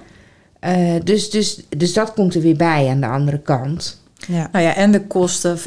Uh, 0.62 0.96
dus, 1.04 1.30
dus, 1.30 1.62
dus 1.70 1.94
dat 1.94 2.13
komt 2.13 2.36
er 2.36 2.41
weer 2.41 2.56
bij 2.56 2.88
aan 2.89 3.00
de 3.00 3.08
andere 3.08 3.39
kant. 3.39 4.02
Ja. 4.28 4.50
Nou 4.52 4.65
ja, 4.65 4.76
en 4.76 4.91
de 4.91 5.08
kosten 5.08 5.58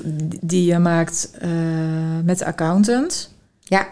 die 0.40 0.64
je 0.64 0.78
maakt 0.78 1.30
uh, 1.42 1.50
met 2.24 2.38
de 2.38 2.44
accountant. 2.44 3.30
Ja. 3.62 3.86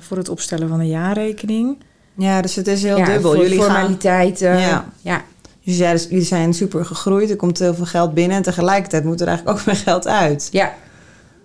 Voor 0.00 0.16
het 0.16 0.28
opstellen 0.28 0.68
van 0.68 0.80
een 0.80 0.88
jaarrekening. 0.88 1.78
Ja, 2.16 2.42
dus 2.42 2.54
het 2.54 2.66
is 2.66 2.82
heel 2.82 2.96
ja, 2.96 3.04
dubbel. 3.04 3.32
Voor 3.32 3.42
Jullie 3.42 3.58
formaliteiten. 3.58 4.48
Gaan... 4.48 4.60
Ja. 4.60 4.92
ja. 5.00 5.24
Dus 5.64 5.76
jullie, 5.76 6.08
jullie 6.08 6.24
zijn 6.24 6.54
super 6.54 6.84
gegroeid, 6.84 7.30
er 7.30 7.36
komt 7.36 7.58
heel 7.58 7.74
veel 7.74 7.84
geld 7.84 8.14
binnen 8.14 8.36
en 8.36 8.42
tegelijkertijd 8.42 9.04
moet 9.04 9.20
er 9.20 9.26
eigenlijk 9.26 9.58
ook 9.58 9.64
weer 9.64 9.76
geld 9.76 10.06
uit. 10.06 10.48
Ja, 10.52 10.74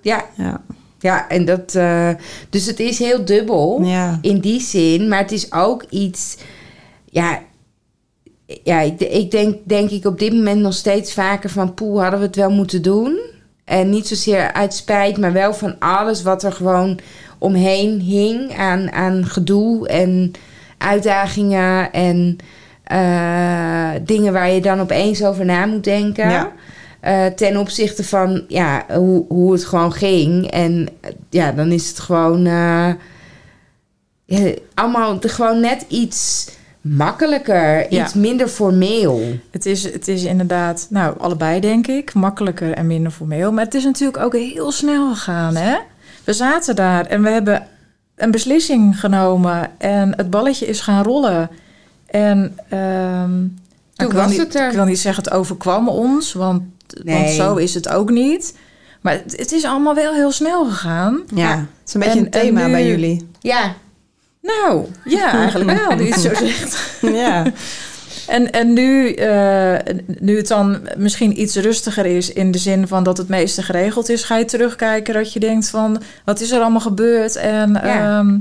ja. 0.01 0.25
Ja, 0.35 0.61
ja 0.99 1.29
en 1.29 1.45
dat. 1.45 1.73
Uh, 1.75 2.09
dus 2.49 2.65
het 2.65 2.79
is 2.79 2.99
heel 2.99 3.25
dubbel 3.25 3.81
ja. 3.83 4.19
in 4.21 4.39
die 4.39 4.61
zin, 4.61 5.07
maar 5.07 5.19
het 5.19 5.31
is 5.31 5.51
ook 5.51 5.83
iets. 5.89 6.37
Ja, 7.05 7.41
ja 8.63 8.79
ik, 8.79 8.99
ik 8.99 9.31
denk, 9.31 9.57
denk 9.63 9.89
ik 9.89 10.05
op 10.05 10.19
dit 10.19 10.33
moment 10.33 10.61
nog 10.61 10.73
steeds 10.73 11.13
vaker 11.13 11.49
van 11.49 11.73
poe, 11.73 11.99
hadden 11.99 12.19
we 12.19 12.25
het 12.25 12.35
wel 12.35 12.51
moeten 12.51 12.81
doen. 12.81 13.19
En 13.69 13.89
niet 13.89 14.07
zozeer 14.07 14.53
uit 14.53 14.73
spijt, 14.73 15.17
maar 15.17 15.33
wel 15.33 15.53
van 15.53 15.75
alles 15.79 16.23
wat 16.23 16.43
er 16.43 16.51
gewoon 16.51 16.99
omheen 17.37 17.99
hing 17.99 18.57
aan, 18.57 18.91
aan 18.91 19.25
gedoe 19.25 19.87
en 19.87 20.31
uitdagingen 20.77 21.91
en 21.91 22.37
uh, 22.91 23.89
dingen 24.01 24.33
waar 24.33 24.49
je 24.49 24.61
dan 24.61 24.79
opeens 24.79 25.23
over 25.23 25.45
na 25.45 25.65
moet 25.65 25.83
denken. 25.83 26.29
Ja. 26.29 26.51
Uh, 27.03 27.25
ten 27.25 27.57
opzichte 27.57 28.03
van 28.03 28.43
ja, 28.47 28.85
hoe, 28.93 29.25
hoe 29.27 29.51
het 29.51 29.65
gewoon 29.65 29.93
ging. 29.93 30.51
En 30.51 30.87
ja, 31.29 31.51
dan 31.51 31.71
is 31.71 31.87
het 31.89 31.99
gewoon 31.99 32.45
uh, 32.45 32.89
ja, 34.25 34.53
allemaal 34.73 35.17
gewoon 35.19 35.59
net 35.59 35.85
iets 35.87 36.49
makkelijker, 36.97 37.93
Ja. 37.93 38.03
iets 38.03 38.13
minder 38.13 38.47
formeel. 38.47 39.21
Het 39.51 39.65
is, 39.65 39.83
het 39.83 40.07
is 40.07 40.23
inderdaad, 40.23 40.87
nou, 40.89 41.15
allebei 41.19 41.59
denk 41.59 41.87
ik, 41.87 42.13
makkelijker 42.13 42.71
en 42.73 42.87
minder 42.87 43.11
formeel. 43.11 43.51
Maar 43.51 43.63
het 43.65 43.73
is 43.73 43.83
natuurlijk 43.83 44.23
ook 44.23 44.33
heel 44.35 44.71
snel 44.71 45.13
gegaan, 45.13 45.55
hè? 45.55 45.75
We 46.23 46.33
zaten 46.33 46.75
daar 46.75 47.05
en 47.05 47.21
we 47.23 47.29
hebben 47.29 47.67
een 48.15 48.31
beslissing 48.31 48.99
genomen 48.99 49.71
en 49.77 50.13
het 50.17 50.29
balletje 50.29 50.65
is 50.65 50.79
gaan 50.81 51.03
rollen. 51.03 51.49
En 52.05 52.57
ehm, 52.69 53.43
ik, 53.95 54.11
wil 54.11 54.21
was 54.21 54.29
niet, 54.29 54.37
het 54.39 54.55
er. 54.55 54.67
ik 54.69 54.75
wil 54.75 54.85
niet 54.85 54.99
zeggen 54.99 55.23
het 55.23 55.33
overkwam 55.33 55.89
ons, 55.89 56.33
want, 56.33 56.61
want 57.05 57.29
zo 57.29 57.55
is 57.55 57.73
het 57.73 57.89
ook 57.89 58.09
niet. 58.09 58.57
Maar 59.01 59.13
het, 59.13 59.37
het 59.37 59.51
is 59.51 59.63
allemaal 59.65 59.95
wel 59.95 60.13
heel 60.13 60.31
snel 60.31 60.65
gegaan. 60.65 61.21
ja. 61.35 61.57
Het 61.57 61.67
is 61.87 61.93
een 61.93 61.99
beetje 61.99 62.19
En- 62.19 62.25
een 62.25 62.31
thema 62.31 62.65
nu- 62.65 62.71
bij 62.71 62.87
jullie. 62.87 63.27
Ja, 63.39 63.73
Nou, 64.41 64.85
ja, 65.05 65.31
eigenlijk 65.41 65.77
wel, 65.87 65.95
nu 65.97 66.03
je 66.05 66.11
het 66.13 66.21
zo 66.21 66.33
zegt. 66.45 66.97
Ja, 67.01 67.43
En, 68.27 68.51
en 68.51 68.73
nu, 68.73 69.13
eh, 69.13 69.75
nu 70.19 70.37
het 70.37 70.47
dan 70.47 70.79
misschien 70.97 71.41
iets 71.41 71.55
rustiger 71.55 72.05
is 72.05 72.33
in 72.33 72.51
de 72.51 72.57
zin 72.57 72.87
van 72.87 73.03
dat 73.03 73.17
het 73.17 73.27
meeste 73.29 73.63
geregeld 73.63 74.09
is, 74.09 74.23
ga 74.23 74.37
je 74.37 74.45
terugkijken 74.45 75.13
dat 75.13 75.33
je 75.33 75.39
denkt 75.39 75.69
van 75.69 76.01
wat 76.25 76.39
is 76.41 76.51
er 76.51 76.61
allemaal 76.61 76.79
gebeurd 76.81 77.35
en 77.35 77.71
Ja. 77.73 78.17
ehm, 78.19 78.37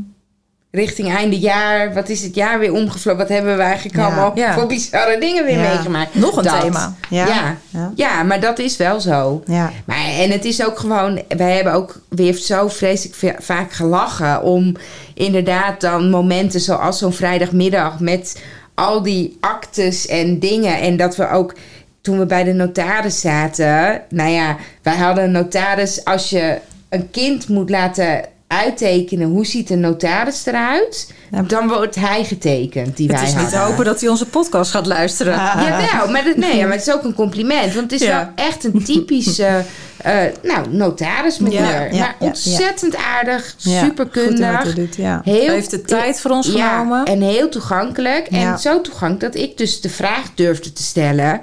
richting 0.70 1.14
einde 1.14 1.38
jaar. 1.38 1.94
Wat 1.94 2.08
is 2.08 2.22
het 2.22 2.34
jaar 2.34 2.58
weer 2.58 2.72
omgevlogen? 2.72 3.20
Wat 3.20 3.28
hebben 3.28 3.56
we 3.56 3.62
eigenlijk 3.62 3.96
Ja. 3.96 4.04
allemaal 4.04 4.32
Ja. 4.34 4.54
voor 4.54 4.66
bizarre 4.66 5.20
dingen 5.20 5.44
weer 5.44 5.58
Ja. 5.58 5.68
meegemaakt? 5.68 6.14
nog 6.14 6.36
een 6.36 6.44
Dat. 6.44 6.60
thema. 6.60 6.94
ja, 7.10 7.56
Ja. 7.94 8.22
maar 8.22 8.40
dat 8.40 8.58
is 8.58 8.76
wel 8.76 9.00
zo. 9.00 9.42
ja. 9.46 9.70
Maar, 9.84 10.06
en 10.18 10.30
het 10.30 10.44
is 10.44 10.64
ook 10.66 10.78
gewoon, 10.78 11.22
wij 11.36 11.54
hebben 11.54 11.72
ook 11.72 12.00
weer 12.08 12.34
zo 12.34 12.68
vreselijk 12.68 13.16
va- 13.18 13.36
vaak 13.38 13.72
gelachen 13.72 14.42
om 14.42 14.76
inderdaad 15.14 15.80
dan 15.80 16.10
momenten 16.10 16.60
zoals 16.60 16.98
zo'n 16.98 17.12
vrijdagmiddag 17.12 18.00
met 18.00 18.42
al 18.74 19.02
die 19.02 19.36
actes 19.40 20.06
en 20.06 20.38
dingen. 20.38 20.80
En 20.80 20.96
dat 20.96 21.16
we 21.16 21.30
ook 21.30 21.54
toen 22.00 22.18
we 22.18 22.26
bij 22.26 22.44
de 22.44 22.52
notaris 22.52 23.20
zaten, 23.20 24.02
nou 24.08 24.30
ja, 24.30 24.56
wij 24.82 24.96
hadden 24.96 25.24
een 25.24 25.30
notaris, 25.30 26.04
als 26.04 26.30
je 26.30 26.58
een 26.88 27.10
kind 27.10 27.48
moet 27.48 27.70
laten 27.70 28.24
uittekenen, 28.48 29.28
hoe 29.28 29.46
ziet 29.46 29.70
een 29.70 29.80
notaris 29.80 30.46
eruit? 30.46 31.12
Ja. 31.30 31.42
Dan 31.42 31.68
wordt 31.68 31.94
hij 31.94 32.24
getekend, 32.24 32.96
die 32.96 33.08
Het 33.08 33.20
wij 33.20 33.28
is 33.28 33.34
niet 33.36 33.48
te 33.50 33.56
hopen 33.56 33.84
dat 33.84 34.00
hij 34.00 34.08
onze 34.08 34.26
podcast 34.26 34.70
gaat 34.70 34.86
luisteren. 34.86 35.34
Ah. 35.34 35.62
Jawel, 35.68 36.10
maar, 36.12 36.24
dat, 36.24 36.36
nee, 36.36 36.56
ja, 36.56 36.62
maar 36.66 36.76
het 36.76 36.86
is 36.86 36.94
ook 36.94 37.04
een 37.04 37.14
compliment. 37.14 37.74
Want 37.74 37.90
het 37.90 38.00
is 38.00 38.06
Ja. 38.06 38.32
wel 38.34 38.46
echt 38.46 38.64
een 38.64 38.84
typische 38.84 39.64
uh, 40.06 40.12
nou, 40.42 40.68
notaris 40.70 41.38
meneer. 41.38 41.60
Ja, 41.60 41.70
ja, 41.82 41.88
maar 41.98 42.16
ja, 42.20 42.26
ontzettend 42.26 42.96
aardig, 42.96 43.54
Ja, 43.58 43.84
superkundig. 43.84 44.64
je 44.64 44.72
doet, 44.74 44.96
ja. 44.96 45.20
Heel, 45.24 45.44
Hij 45.46 45.54
heeft 45.54 45.70
de 45.70 45.82
tijd 45.82 46.20
voor 46.20 46.30
ons 46.30 46.46
ja, 46.52 46.68
genomen. 46.70 47.04
en 47.04 47.20
heel 47.20 47.48
toegankelijk. 47.48 48.26
Ja. 48.30 48.52
En 48.52 48.58
zo 48.58 48.80
toegankelijk 48.80 49.32
dat 49.34 49.42
ik 49.42 49.56
dus 49.58 49.80
de 49.80 49.88
vraag 49.90 50.24
durfde 50.34 50.72
te 50.72 50.82
stellen... 50.82 51.40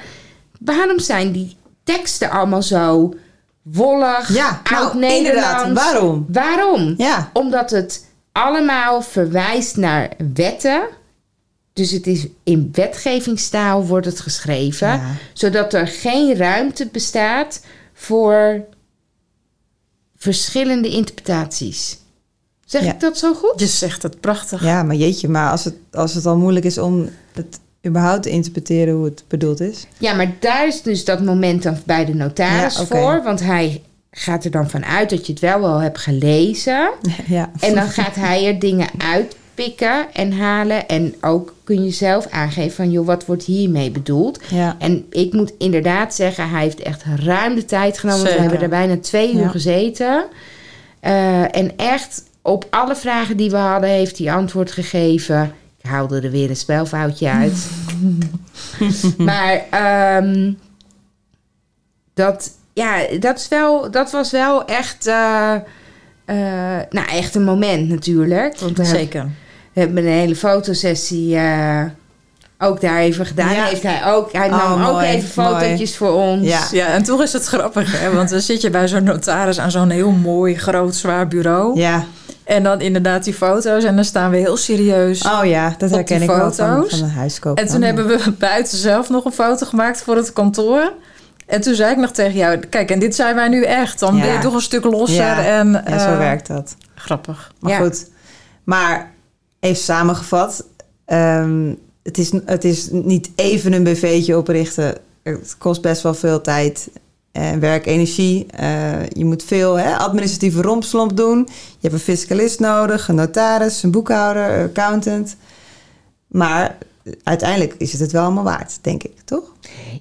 waarom 0.60 1.00
zijn 1.00 1.32
die 1.32 1.56
teksten 1.84 2.30
allemaal 2.30 2.62
zo 2.64 3.14
wollig, 3.72 4.34
Ja, 4.34 4.62
nou, 4.72 5.06
inderdaad. 5.06 5.72
Waarom? 5.74 6.26
Waarom? 6.30 6.94
Ja, 6.98 7.30
Omdat 7.34 7.70
het 7.70 8.06
allemaal 8.32 9.02
verwijst 9.02 9.78
naar 9.78 10.10
wetten. 10.34 10.88
Dus 11.74 11.92
het 11.92 12.08
is 12.08 12.28
in 12.44 12.70
wetgevingstaal 12.72 13.86
wordt 13.86 14.06
het 14.06 14.20
geschreven. 14.20 14.88
Ja. 14.88 15.02
Zodat 15.34 15.74
er 15.74 15.88
geen 15.88 16.36
ruimte 16.36 16.88
bestaat 16.92 17.62
voor 17.94 18.62
verschillende 20.18 20.90
interpretaties. 20.90 21.98
Zeg 22.66 22.84
Ja. 22.84 22.94
ik 22.94 23.00
dat 23.00 23.18
zo 23.18 23.34
goed? 23.34 23.60
Je 23.60 23.68
zegt 23.68 24.04
het 24.04 24.20
prachtig. 24.20 24.64
ja, 24.64 24.84
maar 24.84 24.96
jeetje, 24.96 25.28
maar 25.28 25.52
als 25.52 25.64
het, 25.64 25.76
als 25.92 26.14
het 26.14 26.26
al 26.26 26.38
moeilijk 26.38 26.66
is 26.66 26.78
om 26.78 27.10
het 27.34 27.60
überhaupt 27.86 28.24
te 28.24 28.30
interpreteren 28.30 28.94
hoe 28.94 29.06
het 29.06 29.24
bedoeld 29.28 29.60
is. 29.60 29.88
Ja, 29.98 30.14
maar 30.14 30.32
daar 30.40 30.68
is 30.68 30.82
dus 30.82 31.06
dat 31.06 31.24
moment 31.24 31.64
dan 31.64 31.78
bij 31.86 32.06
de 32.06 32.14
notaris 32.16 32.78
Ja, 32.78 32.86
voor. 32.86 33.22
Want 33.24 33.42
hij 33.44 33.82
gaat 34.12 34.46
er 34.46 34.52
dan 34.52 34.70
van 34.70 34.86
uit 34.86 35.10
dat 35.10 35.26
je 35.26 35.32
het 35.32 35.42
wel 35.42 35.60
wel 35.60 35.80
hebt 35.80 35.98
gelezen. 35.98 36.90
ja. 37.28 37.52
En 37.60 37.76
dan 37.76 37.88
gaat 37.88 38.16
hij 38.16 38.48
er 38.48 38.60
dingen 38.60 38.88
uitpikken 38.98 40.14
en 40.14 40.32
halen. 40.32 40.88
En 40.88 41.16
ook 41.22 41.54
kun 41.64 41.84
je 41.84 41.92
zelf 41.92 42.28
aangeven 42.30 42.72
van... 42.76 42.92
joh, 42.92 43.06
wat 43.06 43.26
wordt 43.26 43.44
hiermee 43.44 43.92
bedoeld? 43.92 44.40
Ja. 44.50 44.76
En 44.80 45.06
ik 45.10 45.34
moet 45.34 45.54
inderdaad 45.58 46.16
zeggen... 46.16 46.50
hij 46.50 46.62
heeft 46.62 46.80
echt 46.80 47.04
ruim 47.24 47.56
de 47.56 47.66
tijd 47.66 47.98
genomen. 47.98 48.24
We 48.24 48.30
hebben 48.42 48.62
er 48.62 48.70
bijna 48.70 48.98
twee 48.98 49.34
uur 49.34 49.40
Ja. 49.42 49.48
gezeten. 49.48 50.26
Eh, 51.00 51.56
en 51.58 51.78
echt 51.78 52.24
op 52.42 52.68
alle 52.70 52.96
vragen 52.96 53.38
die 53.38 53.50
we 53.50 53.58
hadden... 53.58 53.90
heeft 53.90 54.18
hij 54.18 54.32
antwoord 54.34 54.72
gegeven. 54.72 55.54
Haalde 55.86 56.22
er 56.22 56.32
weer 56.32 56.50
een 56.50 56.56
spelfoutje 56.56 57.30
uit. 57.30 57.68
maar 59.18 59.62
ehm, 59.70 60.52
dat, 62.14 62.52
ja, 62.74 62.98
dat, 63.20 63.40
is 63.40 63.48
wel, 63.48 63.92
dat 63.92 64.12
was 64.12 64.32
wel 64.32 64.66
echt... 64.66 65.08
eh, 65.08 65.54
eh, 66.26 66.82
nou, 66.90 67.08
echt 67.12 67.36
een 67.36 67.44
moment 67.44 67.90
natuurlijk. 67.90 68.60
Want 68.60 68.78
we 68.78 68.84
hebben- 68.84 69.02
Zeker. 69.02 69.30
we 69.74 69.80
hebben 69.80 69.98
een 70.06 70.12
hele 70.12 70.36
fotosessie 70.36 71.36
eh, 71.36 71.84
ook 72.60 72.82
daar 72.82 73.00
even 73.00 73.26
gedaan. 73.26 73.54
Ja. 73.54 73.66
Heeft 73.66 73.84
hij 73.84 74.06
ook. 74.06 74.32
Hij 74.32 74.48
Oh, 74.50 74.58
nam 74.58 74.84
ook 74.84 75.02
even 75.02 75.30
fotootjes 75.30 75.98
voor 75.98 76.12
ons. 76.14 76.48
Ja. 76.48 76.68
Ja, 76.72 76.88
en 76.88 77.04
toch 77.04 77.22
is 77.22 77.34
het 77.34 77.46
grappig, 77.46 78.00
hè? 78.00 78.12
want 78.14 78.30
dan 78.30 78.40
zit 78.42 78.62
je 78.62 78.70
bij 78.70 78.88
zo'n 78.88 79.04
notaris 79.04 79.60
aan 79.60 79.72
zo'n 79.72 79.90
heel 79.90 80.12
mooi, 80.12 80.56
groot, 80.58 80.96
zwaar 80.96 81.28
bureau. 81.28 81.80
Ja. 81.80 82.06
En 82.46 82.64
dan 82.64 82.82
inderdaad 82.82 83.24
die 83.24 83.34
foto's 83.34 83.84
en 83.84 83.96
dan 83.96 84.06
staan 84.06 84.32
we 84.32 84.38
heel 84.38 84.58
serieus. 84.58 85.22
Oh 85.22 85.40
ja, 85.46 85.76
dat 85.78 85.90
herken 85.90 86.22
ik 86.22 86.28
wel 86.30 86.54
van, 86.54 86.76
foto's. 86.76 87.00
van 87.00 87.10
huiskoop. 87.10 87.58
En 87.58 87.68
toen 87.68 87.82
hebben 87.82 88.08
we 88.08 88.32
buiten 88.40 88.78
zelf 88.78 89.10
nog 89.10 89.26
een 89.26 89.32
foto 89.32 89.66
gemaakt 89.66 90.02
voor 90.02 90.16
het 90.16 90.34
kantoor. 90.34 90.94
En 91.46 91.62
toen 91.62 91.76
zei 91.76 91.92
ik 91.92 91.98
nog 91.98 92.12
tegen 92.12 92.34
jou, 92.38 92.58
kijk, 92.58 92.92
en 92.92 93.00
dit 93.00 93.16
zijn 93.16 93.36
wij 93.36 93.48
nu 93.48 93.64
echt. 93.64 94.00
Dan 94.00 94.16
Ja. 94.16 94.22
ben 94.22 94.34
je 94.34 94.40
toch 94.40 94.54
een 94.54 94.62
stuk 94.62 94.84
losser. 94.84 95.24
Ja. 95.24 95.46
En, 95.46 95.72
Ja, 95.88 96.00
zo 96.00 96.10
eh, 96.12 96.18
werkt 96.18 96.48
dat. 96.48 96.76
Grappig. 96.96 97.52
Maar 97.60 97.82
goed. 97.82 98.10
Maar 98.64 99.12
even 99.60 99.84
samengevat. 99.84 100.66
ehm, 101.06 101.74
het, 102.04 102.18
is, 102.18 102.32
het 102.46 102.64
is 102.64 102.90
niet 102.92 103.30
even 103.36 103.74
een 103.74 103.84
BV'tje 103.84 104.38
oprichten. 104.38 104.98
Het 105.24 105.56
kost 105.58 105.82
best 105.82 106.02
wel 106.02 106.14
veel 106.14 106.42
tijd 106.42 106.90
en 107.36 107.60
werk, 107.60 107.86
energie. 107.86 108.46
Eh, 108.50 109.06
je 109.10 109.26
moet 109.26 109.44
veel 109.44 109.76
hè, 109.76 109.96
administratieve 109.98 110.62
rompslomp 110.62 111.18
doen. 111.18 111.38
Je 111.48 111.78
hebt 111.82 111.94
een 111.94 112.00
fiscalist 112.00 112.60
nodig, 112.60 113.08
een 113.08 113.16
notaris, 113.16 113.84
een 113.84 113.92
boekhouder, 113.92 114.50
een 114.60 114.66
accountant. 114.68 115.36
Maar 116.28 116.78
uiteindelijk 117.24 117.76
is 117.78 117.92
het 117.92 118.02
het 118.02 118.12
wel 118.12 118.24
allemaal 118.24 118.44
waard, 118.44 118.78
denk 118.82 119.04
ik, 119.04 119.20
toch? 119.26 119.44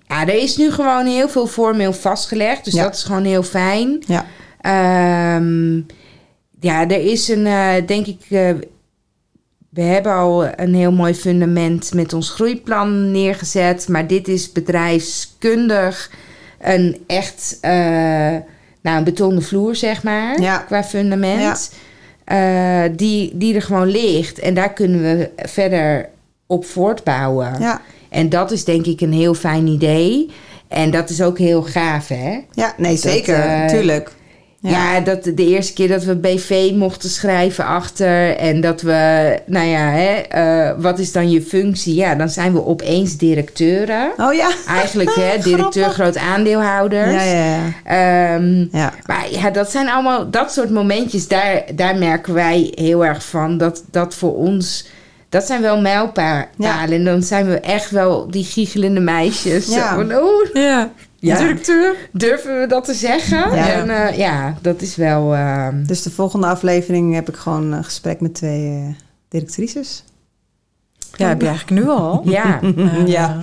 Ja, 0.09 0.21
er 0.23 0.35
is 0.43 0.57
nu 0.57 0.71
gewoon 0.73 1.07
heel 1.07 1.29
veel 1.29 1.47
formeel 1.47 1.93
vastgelegd. 1.93 2.65
Dus 2.65 2.75
Ja. 2.75 2.83
dat 2.83 2.95
is 2.95 3.03
gewoon 3.03 3.25
heel 3.25 3.43
fijn. 3.43 4.03
Ja. 4.07 4.27
Ehm, 4.61 5.77
ja, 6.61 6.89
er 6.89 7.01
is 7.11 7.29
een, 7.29 7.47
eh, 7.47 7.87
denk 7.87 8.07
ik, 8.07 8.21
eh, 8.21 8.51
we 9.71 9.83
hebben 9.83 10.13
al 10.13 10.47
een 10.57 10.75
heel 10.75 10.93
mooi 10.93 11.15
fundament 11.15 11.95
met 11.95 12.13
ons 12.13 12.31
groeiplan 12.31 13.11
neergezet. 13.11 13.89
Maar 13.89 14.07
dit 14.07 14.29
is 14.29 14.53
bedrijfskundig 14.53 16.11
een 16.65 17.05
echt, 17.07 17.59
eh, 17.61 17.71
nou, 18.83 18.99
een 18.99 19.05
betonnen 19.05 19.43
vloer, 19.43 19.77
zeg 19.77 20.03
maar, 20.03 20.41
Ja. 20.41 20.59
qua 20.59 20.85
fundament. 20.85 21.73
Eh, 22.25 22.83
die, 22.93 23.31
die 23.35 23.55
er 23.55 23.63
gewoon 23.63 23.89
ligt. 23.89 24.39
En 24.39 24.55
daar 24.55 24.73
kunnen 24.73 25.03
we 25.03 25.31
verder 25.37 26.09
op 26.47 26.65
voortbouwen. 26.65 27.53
Ja, 27.61 27.81
En 28.09 28.29
dat 28.29 28.51
is 28.51 28.65
denk 28.65 28.87
ik 28.87 29.01
een 29.01 29.13
heel 29.13 29.35
fijn 29.35 29.67
idee. 29.67 30.31
En 30.69 30.91
dat 30.91 31.11
is 31.11 31.23
ook 31.23 31.39
heel 31.39 31.63
gaaf, 31.63 32.09
hè? 32.09 32.39
ja 32.53 32.75
nee, 32.77 32.97
zeker. 32.97 33.35
eh, 33.41 33.67
tuurlijk. 33.69 34.13
Ja, 34.71 35.01
dat 35.01 35.25
de 35.25 35.47
eerste 35.47 35.73
keer 35.73 35.89
dat 35.89 36.05
we 36.05 36.17
BV 36.17 36.73
mochten 36.75 37.09
schrijven 37.09 37.67
achter 37.67 38.37
en 38.37 38.61
dat 38.61 38.83
we, 38.83 39.39
nou 39.47 39.67
ja, 39.67 39.91
hè, 39.91 40.13
eh, 40.13 40.83
wat 40.83 40.99
is 40.99 41.13
dan 41.13 41.31
je 41.31 41.43
functie? 41.43 41.95
Ja, 41.95 42.15
dan 42.15 42.29
zijn 42.29 42.53
we 42.53 42.65
opeens 42.65 43.17
directeuren. 43.17 44.13
Oh 44.17 44.35
ja. 44.35 44.51
Eigenlijk, 44.69 45.15
hè, 45.15 45.39
directeur, 45.51 45.89
groot 45.91 46.17
aandeelhouders. 46.17 47.13
Ja, 47.13 47.23
ja, 47.23 47.45
ja. 47.45 47.73
Ehm, 47.85 48.67
ja. 48.71 48.93
maar 49.07 49.27
ja, 49.31 49.51
dat 49.51 49.71
zijn 49.71 49.89
allemaal 49.89 50.31
dat 50.31 50.53
soort 50.53 50.71
momentjes. 50.71 51.29
Daar, 51.29 51.63
daar 51.75 51.97
merken 51.97 52.35
wij 52.35 52.73
heel 52.75 53.05
erg 53.05 53.25
van. 53.25 53.59
Dat, 53.59 53.85
dat 53.91 54.15
voor 54.15 54.37
ons, 54.37 54.87
dat 55.29 55.45
zijn 55.45 55.63
wel 55.63 55.81
mijlpalen. 55.81 56.47
Ja. 56.59 56.89
En 56.89 57.05
dan 57.05 57.23
zijn 57.23 57.47
we 57.47 57.61
echt 57.61 57.91
wel 57.91 58.31
die 58.31 58.45
giechelende 58.45 59.01
meisjes. 59.01 59.67
Ja. 59.67 59.95
Van, 59.95 60.15
oh, 60.17 60.53
Ja, 60.53 60.91
Ja. 61.27 61.39
directeur. 61.39 61.97
durven 62.13 62.61
we 62.61 62.67
dat 62.67 62.85
te 62.85 62.95
zeggen? 62.95 63.39
Ja. 63.55 63.69
En 63.73 63.91
eh, 63.91 64.19
ja, 64.19 64.55
dat 64.61 64.83
is 64.83 64.97
wel... 64.97 65.35
ehm, 65.35 65.85
Dus 65.85 66.03
de 66.03 66.11
volgende 66.11 66.47
aflevering 66.47 67.15
heb 67.15 67.29
ik 67.29 67.37
gewoon 67.37 67.73
een 67.73 67.85
gesprek 67.85 68.21
met 68.21 68.35
twee 68.35 68.67
eh, 68.69 68.95
directrices. 69.29 70.05
Ja, 71.17 71.29
heb 71.29 71.41
je 71.41 71.47
eigenlijk 71.49 71.81
nu 71.83 71.89
al. 71.91 72.23
ja. 72.31 72.61
Eh, 72.63 73.07
Ja. 73.07 73.39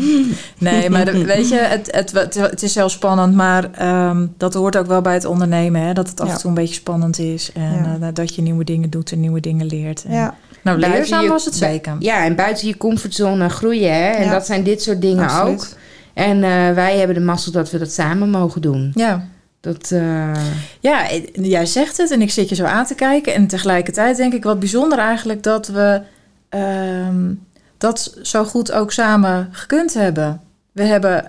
Nee, 0.58 0.90
maar 0.90 1.06
de- 1.06 1.26
weet 1.26 1.50
je, 1.50 1.56
het, 1.56 1.88
het, 1.92 2.34
het, 2.36 2.64
is 2.64 2.76
heel 2.76 2.90
spannend, 2.90 3.36
maar 3.36 3.72
ehm, 3.74 4.28
dat 4.38 4.54
hoort 4.54 4.78
ook 4.78 4.86
wel 4.88 5.02
bij 5.02 5.14
het 5.14 5.26
ondernemen. 5.26 5.82
Hè? 5.82 5.94
Dat 5.94 6.10
het 6.10 6.20
af 6.20 6.30
en 6.32 6.38
toe 6.38 6.50
een 6.50 6.56
beetje 6.56 6.74
spannend 6.76 7.20
is 7.20 7.52
en 7.54 7.62
Ja. 7.74 7.98
eh, 8.02 8.14
dat 8.14 8.36
je 8.36 8.42
nieuwe 8.42 8.64
dingen 8.64 8.90
doet 8.90 9.12
en 9.12 9.20
nieuwe 9.20 9.40
dingen 9.40 9.66
leert. 9.66 10.04
En, 10.04 10.14
Ja, 10.14 10.36
Nou, 10.64 10.78
leerzaam 10.78 11.24
je- 11.24 11.30
was 11.30 11.46
het 11.46 11.56
zeker. 11.56 11.96
Ja, 12.00 12.24
en 12.26 12.36
buiten 12.36 12.68
je 12.68 12.78
comfortzone 12.78 13.50
groeien. 13.50 13.94
Hè? 13.94 14.10
En 14.10 14.24
Ja. 14.26 14.32
dat 14.32 14.46
zijn 14.46 14.64
dit 14.64 14.82
soort 14.82 15.02
dingen 15.02 15.24
absoluut. 15.24 15.54
ook. 15.62 15.68
En 16.14 16.44
eh, 16.44 16.74
wij 16.74 16.98
hebben 16.98 17.16
de 17.16 17.22
mazzel 17.22 17.52
dat 17.52 17.72
we 17.72 17.78
dat 17.78 17.92
samen 17.92 18.30
mogen 18.30 18.62
doen. 18.62 18.92
Ja. 18.96 19.28
Dat, 19.60 19.92
eh, 19.92 20.32
Ja, 20.80 21.10
eh, 21.10 21.24
jij 21.34 21.66
zegt 21.66 21.98
het 21.98 22.12
en 22.12 22.22
ik 22.22 22.32
zit 22.32 22.50
je 22.50 22.56
zo 22.56 22.64
aan 22.66 22.86
te 22.86 22.96
kijken. 22.96 23.34
En 23.34 23.48
tegelijkertijd 23.48 24.18
denk 24.18 24.34
ik 24.34 24.44
wat 24.44 24.60
bijzonder 24.60 24.98
eigenlijk 25.00 25.44
dat 25.44 25.68
we 25.68 26.02
ehm, 26.50 27.34
dat 27.78 28.18
zo 28.22 28.44
goed 28.44 28.72
ook 28.72 28.92
samen 28.92 29.50
gekund 29.52 29.94
hebben. 29.94 30.42
We 30.72 30.84
hebben 30.84 31.26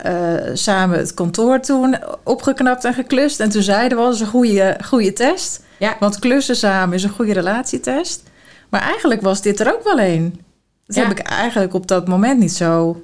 samen 0.59 0.99
het 0.99 1.15
kantoor 1.15 1.61
toen 1.61 1.97
opgeknapt 2.25 2.85
en 2.85 2.95
geklust. 2.95 3.41
En 3.41 3.51
toen 3.51 3.63
zeiden 3.63 3.99
we, 3.99 4.05
dat 4.05 4.15
is 4.15 4.21
een 4.21 4.27
goede, 4.27 4.77
goede 4.85 5.13
test. 5.13 5.63
Ja. 5.79 5.97
Want 6.01 6.19
klussen 6.19 6.57
samen 6.57 6.95
is 6.95 7.03
een 7.03 7.11
goede 7.11 7.33
relatietest. 7.33 8.23
Maar 8.69 8.81
eigenlijk 8.81 9.21
was 9.21 9.43
dit 9.43 9.61
er 9.61 9.75
ook 9.75 9.85
wel 9.85 10.01
een. 10.01 10.41
Dat 10.87 10.97
Ja. 10.97 11.03
heb 11.03 11.19
ik 11.19 11.27
eigenlijk 11.27 11.75
op 11.75 11.87
dat 11.87 12.09
moment 12.09 12.39
niet 12.39 12.53
zo 12.53 13.03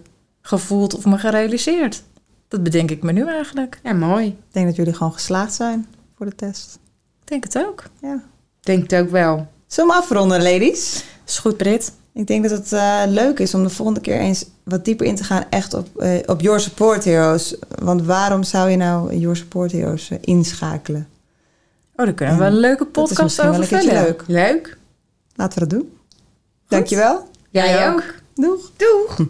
gevoeld 0.48 0.94
of 0.96 1.04
me 1.04 1.18
gerealiseerd. 1.18 2.02
Dat 2.48 2.62
bedenk 2.62 2.90
ik 2.90 3.02
me 3.02 3.12
nu 3.12 3.26
eigenlijk. 3.26 3.80
ja, 3.82 3.92
mooi. 3.92 4.26
ik 4.26 4.34
denk 4.50 4.66
dat 4.66 4.76
jullie 4.76 4.94
gewoon 4.94 5.12
geslaagd 5.12 5.54
zijn 5.54 5.86
voor 6.16 6.26
de 6.26 6.34
test. 6.34 6.78
Ik 7.22 7.28
denk 7.28 7.44
het 7.44 7.58
ook. 7.58 7.82
Ja. 8.00 8.22
Denk 8.60 8.82
het 8.90 9.00
ook 9.00 9.10
wel. 9.10 9.46
Zullen 9.66 9.90
we 9.90 9.96
afronden, 9.96 10.42
ladies? 10.42 11.04
Is 11.26 11.38
goed, 11.38 11.56
Brit. 11.56 11.92
Ik 12.12 12.26
denk 12.26 12.48
dat 12.48 12.58
het 12.58 12.72
eh, 12.72 13.02
leuk 13.06 13.38
is 13.38 13.54
om 13.54 13.62
de 13.62 13.70
volgende 13.70 14.00
keer 14.00 14.18
eens 14.18 14.44
wat 14.62 14.84
dieper 14.84 15.06
in 15.06 15.16
te 15.16 15.24
gaan 15.24 15.44
echt 15.50 15.74
op, 15.74 15.96
eh, 15.96 16.18
op 16.26 16.40
Your 16.40 16.60
Support 16.60 17.04
Heroes. 17.04 17.56
Want 17.78 18.02
waarom 18.04 18.42
zou 18.42 18.70
je 18.70 18.76
nou 18.76 19.16
Your 19.16 19.36
Support 19.36 19.72
Heroes 19.72 20.10
eh, 20.10 20.18
inschakelen? 20.20 21.08
Oh, 21.96 22.04
daar 22.04 22.14
kunnen 22.14 22.34
we 22.34 22.40
wel 22.40 22.52
een 22.52 22.58
leuke 22.58 22.86
Dat 22.92 23.10
is 23.10 23.16
podcast 23.16 23.40
over 23.40 23.64
vullen. 23.64 23.94
leuk. 23.94 24.24
Leuk. 24.26 24.78
Laten 25.34 25.58
we 25.62 25.66
dat 25.66 25.78
doen. 25.78 25.92
Dankjewel. 26.68 27.28
Jij 27.50 27.68
Jij 27.68 27.88
ook. 27.88 27.94
ook. 27.94 28.14
Doeg. 28.34 28.70
Doeg. 28.76 29.26